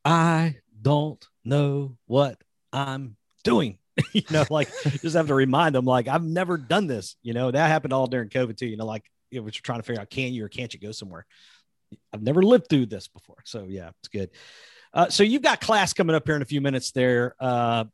[0.04, 2.38] I don't know what
[2.74, 3.78] I'm doing."
[4.14, 4.70] you know, like
[5.02, 7.16] just have to remind them, like, I've never done this.
[7.22, 8.66] You know, that happened all during COVID too.
[8.66, 10.92] You know, like it was trying to figure out can you or can't you go
[10.92, 11.26] somewhere.
[12.12, 13.38] I've never lived through this before.
[13.46, 14.30] So yeah, it's good.
[14.94, 17.86] Uh, so you've got class coming up here in a few minutes there, uh,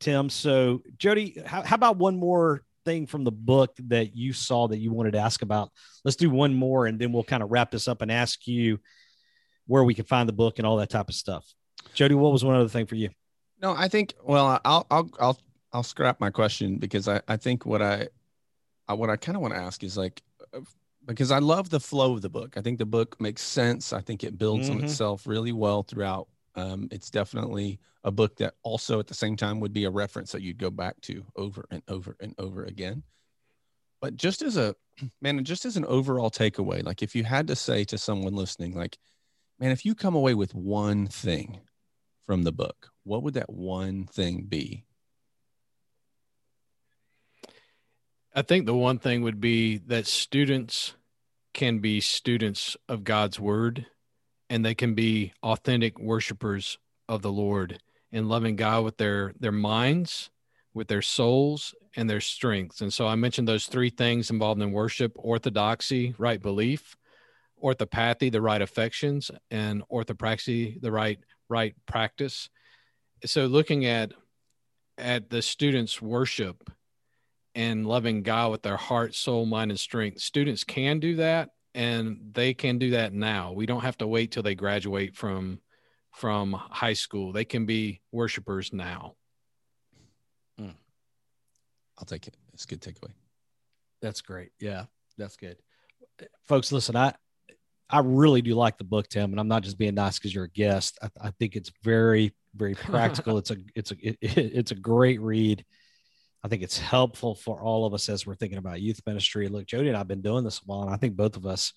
[0.00, 0.30] Tim.
[0.30, 4.78] So Jody, how, how about one more thing from the book that you saw that
[4.78, 5.70] you wanted to ask about?
[6.04, 8.78] Let's do one more and then we'll kind of wrap this up and ask you
[9.66, 11.52] where we can find the book and all that type of stuff.
[11.94, 13.10] Jody, what was one other thing for you?
[13.60, 14.14] No, I think.
[14.22, 15.40] Well, I'll I'll I'll
[15.72, 18.08] I'll scrap my question because I I think what I,
[18.86, 20.22] I what I kind of want to ask is like
[21.06, 22.56] because I love the flow of the book.
[22.56, 23.92] I think the book makes sense.
[23.92, 24.78] I think it builds mm-hmm.
[24.78, 26.28] on itself really well throughout.
[26.54, 30.32] Um, it's definitely a book that also at the same time would be a reference
[30.32, 33.02] that you'd go back to over and over and over again.
[34.00, 34.74] But just as a
[35.20, 38.74] man, just as an overall takeaway, like if you had to say to someone listening,
[38.74, 38.98] like,
[39.58, 41.60] man, if you come away with one thing
[42.24, 44.85] from the book, what would that one thing be?
[48.36, 50.94] I think the one thing would be that students
[51.54, 53.86] can be students of God's word
[54.50, 56.78] and they can be authentic worshipers
[57.08, 57.80] of the Lord
[58.12, 60.30] and loving God with their their minds,
[60.74, 62.82] with their souls and their strengths.
[62.82, 66.94] And so I mentioned those three things involved in worship, orthodoxy, right belief,
[67.62, 71.18] orthopathy, the right affections, and orthopraxy, the right
[71.48, 72.50] right practice
[73.24, 74.12] so looking at
[74.98, 76.70] at the students worship
[77.56, 82.18] and loving god with their heart soul mind and strength students can do that and
[82.32, 85.58] they can do that now we don't have to wait till they graduate from
[86.12, 89.14] from high school they can be worshipers now
[90.60, 90.72] mm.
[91.98, 93.10] i'll take it it's a good takeaway
[94.00, 94.84] that's great yeah
[95.18, 95.56] that's good
[96.46, 97.12] folks listen i
[97.88, 100.44] I really do like the book, Tim, and I'm not just being nice because you're
[100.44, 100.98] a guest.
[101.02, 103.38] I, I, think it's very, very practical.
[103.38, 105.64] it's a, it's a, it, it's a great read.
[106.44, 109.48] I think it's helpful for all of us as we're thinking about youth ministry.
[109.48, 111.72] Look, Jody and I've been doing this a while, and I think both of us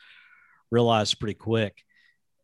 [0.72, 1.84] realized pretty quick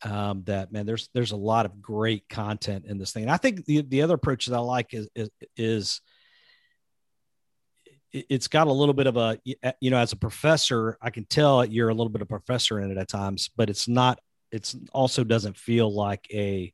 [0.04, 3.24] um, that man, there's there's a lot of great content in this thing.
[3.24, 6.02] And I think the the other approach that I like is is, is
[8.12, 11.66] it's got a little bit of a you know as a professor i can tell
[11.66, 14.20] you're a little bit of professor in it at times but it's not
[14.52, 16.72] it's also doesn't feel like a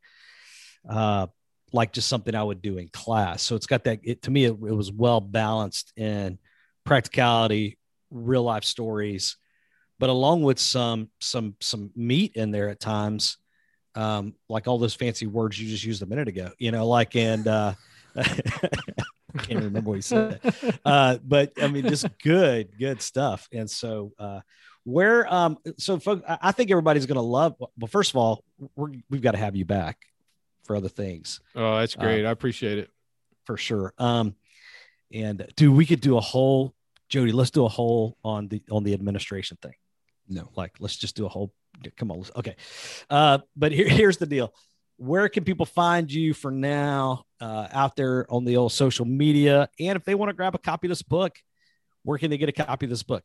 [0.87, 1.25] uh
[1.73, 4.45] like just something i would do in class so it's got that it, to me
[4.45, 6.37] it, it was well balanced in
[6.83, 7.77] practicality
[8.09, 9.37] real life stories
[9.99, 13.37] but along with some some some meat in there at times
[13.95, 17.15] um like all those fancy words you just used a minute ago you know like
[17.15, 17.73] and uh
[19.33, 20.39] I can't remember what he said.
[20.83, 23.47] Uh, but I mean, just good, good stuff.
[23.53, 24.41] And so, uh,
[24.83, 27.55] where, um, so folks, I think everybody's going to love.
[27.59, 28.43] Well, first of all,
[28.75, 29.99] we're, we've got to have you back
[30.71, 31.41] for other things.
[31.53, 32.25] Oh, that's great.
[32.25, 32.89] Uh, I appreciate it
[33.45, 33.93] for sure.
[33.97, 34.35] Um,
[35.13, 36.73] and dude, we could do a whole
[37.09, 37.33] Jody.
[37.33, 39.73] Let's do a whole on the on the administration thing.
[40.29, 41.51] No, like let's just do a whole.
[41.97, 42.55] Come on, okay.
[43.09, 44.53] Uh, but here, here's the deal.
[44.95, 49.67] where can people find you for now uh, out there on the old social media?
[49.79, 51.35] And if they want to grab a copy of this book,
[52.03, 53.23] where can they get a copy of this book?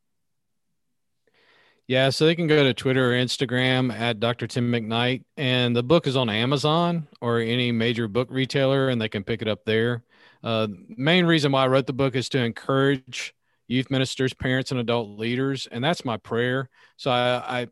[1.89, 4.49] Yeah, so they can go to Twitter or Instagram at Dr.
[4.49, 9.09] Tim McKnight, and the book is on Amazon or any major book retailer, and they
[9.09, 10.03] can pick it up there.
[10.43, 13.35] Uh, main reason why I wrote the book is to encourage
[13.69, 16.69] youth ministers, parents, and adult leaders, and that's my prayer.
[16.97, 17.67] So I, I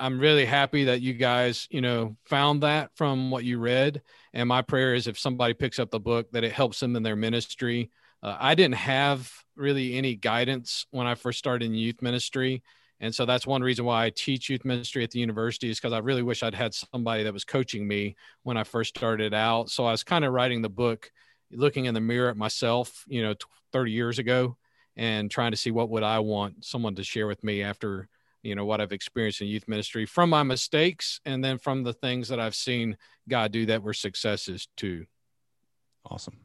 [0.00, 4.02] I'm really happy that you guys, you know, found that from what you read.
[4.32, 7.02] And my prayer is if somebody picks up the book, that it helps them in
[7.02, 7.90] their ministry.
[8.22, 12.62] Uh, I didn't have really any guidance when I first started in youth ministry.
[13.00, 15.94] And so that's one reason why I teach youth ministry at the university is because
[15.94, 19.70] I really wish I'd had somebody that was coaching me when I first started out.
[19.70, 21.10] So I was kind of writing the book,
[21.50, 23.34] looking in the mirror at myself, you know,
[23.72, 24.56] 30 years ago
[24.96, 28.08] and trying to see what would I want someone to share with me after
[28.42, 31.92] you know what I've experienced in youth ministry from my mistakes and then from the
[31.92, 32.96] things that I've seen
[33.28, 35.06] God do that were successes too.
[36.04, 36.38] Awesome.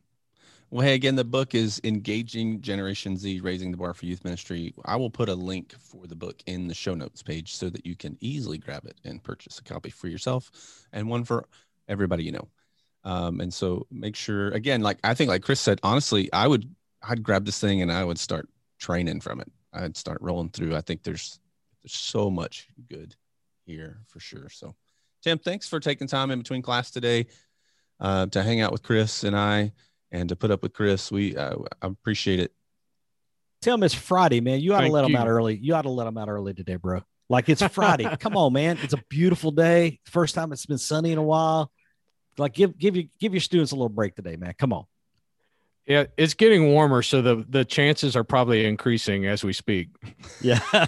[0.72, 4.74] Well, hey, again, the book is Engaging Generation Z Raising the Bar for Youth Ministry.
[4.84, 7.86] I will put a link for the book in the show notes page so that
[7.86, 10.52] you can easily grab it and purchase a copy for yourself
[10.92, 11.48] and one for
[11.88, 12.48] everybody you know.
[13.04, 16.74] Um, and so make sure, again, like I think, like Chris said, honestly, I would,
[17.08, 18.50] I'd grab this thing and I would start
[18.80, 19.52] training from it.
[19.72, 20.76] I'd start rolling through.
[20.76, 21.40] I think there's
[21.84, 23.16] there's so much good
[23.68, 24.50] here for sure.
[24.50, 24.74] So,
[25.22, 27.28] Tim, thanks for taking time in between class today
[28.00, 29.72] uh, to hang out with Chris and I
[30.12, 31.12] and to put up with Chris.
[31.12, 32.52] We uh, I appreciate it.
[33.62, 34.60] Tell him it's Friday, man.
[34.60, 35.16] You ought Thank to let you.
[35.16, 35.58] him out early.
[35.58, 37.02] You ought to let him out early today, bro.
[37.30, 38.08] Like it's Friday.
[38.20, 38.78] Come on, man.
[38.84, 40.00] It's a beautiful day.
[40.06, 41.72] First time it's been sunny in a while.
[42.38, 44.54] Like give give you give your students a little break today, man.
[44.58, 44.86] Come on.
[45.88, 49.90] Yeah, it's getting warmer, so the the chances are probably increasing as we speak.
[50.42, 50.60] Yeah.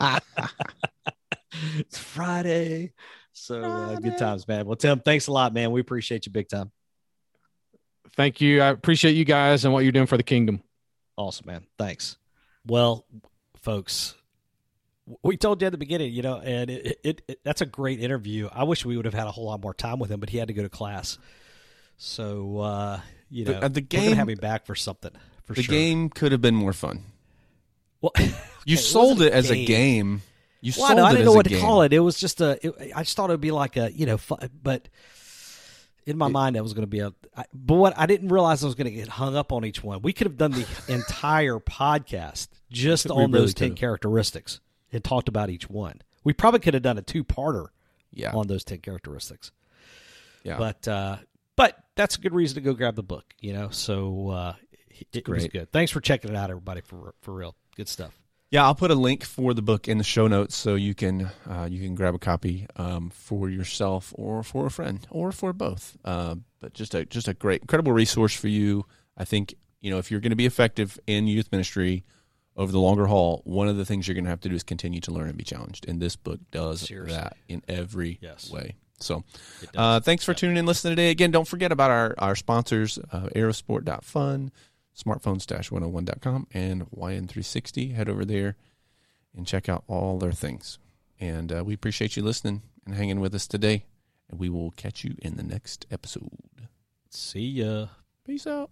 [1.78, 2.92] it's Friday.
[3.32, 4.66] So uh, good times, man.
[4.66, 5.70] Well, Tim, thanks a lot, man.
[5.70, 6.72] We appreciate you big time.
[8.16, 8.62] Thank you.
[8.62, 10.62] I appreciate you guys and what you're doing for the kingdom.
[11.16, 11.66] Awesome, man.
[11.78, 12.16] Thanks.
[12.66, 13.04] Well,
[13.62, 14.14] folks,
[15.22, 18.00] we told you at the beginning, you know, and it, it, it that's a great
[18.00, 18.48] interview.
[18.52, 20.38] I wish we would have had a whole lot more time with him, but he
[20.38, 21.18] had to go to class.
[21.98, 23.00] So, uh,
[23.30, 25.12] you know, uh, the we're gonna game- have him back for something
[25.44, 25.72] for the sure.
[25.72, 27.04] game could have been more fun.
[28.00, 28.12] well,
[28.66, 30.22] You sold wasn't it as a game.
[30.60, 31.58] You Well, I, sold know, I it didn't as know a what game.
[31.58, 31.92] to call it.
[31.92, 32.58] It was just a.
[32.66, 34.88] It, I just thought it would be like a, you know, fu- but
[36.06, 37.12] in my It- mind that was going to be a.
[37.36, 39.82] I, but what I didn't realize I was going to get hung up on each
[39.82, 40.00] one.
[40.02, 43.78] We could have done the entire podcast just on really those ten could've.
[43.80, 44.60] characteristics
[44.92, 46.00] and talked about each one.
[46.24, 47.66] We probably could have done a two-parter
[48.12, 49.52] Yeah, on those ten characteristics.
[50.44, 50.58] yeah.
[50.58, 51.16] But uh,
[51.56, 53.24] but that's a good reason to go grab the book.
[53.40, 54.54] You know, so uh,
[54.88, 55.70] it, it was good.
[55.72, 56.80] Thanks for checking it out, everybody.
[56.82, 58.16] For for real, good stuff.
[58.50, 61.30] Yeah, I'll put a link for the book in the show notes so you can
[61.50, 65.52] uh, you can grab a copy um, for yourself or for a friend or for
[65.52, 65.96] both.
[66.04, 68.84] Uh, but just a just a great, incredible resource for you.
[69.16, 72.04] I think you know if you're going to be effective in youth ministry
[72.56, 74.62] over the longer haul, one of the things you're going to have to do is
[74.62, 75.86] continue to learn and be challenged.
[75.88, 77.14] And this book does Seriously.
[77.16, 78.50] that in every Yes.
[78.50, 78.76] way.
[78.98, 79.24] So,
[79.76, 80.36] uh, thanks for Yep.
[80.38, 81.10] tuning in, listening today.
[81.10, 84.50] Again, don't forget about our, our sponsors, uh, airosport.fun,
[84.96, 87.94] smartphone-101.com, and YM360.
[87.94, 88.56] Head over there
[89.36, 90.78] and check out all their things.
[91.20, 93.84] And uh, we appreciate you listening and hanging with us today.
[94.28, 96.68] And we will catch you in the next episode.
[97.10, 97.86] See ya.
[98.24, 98.70] Peace out.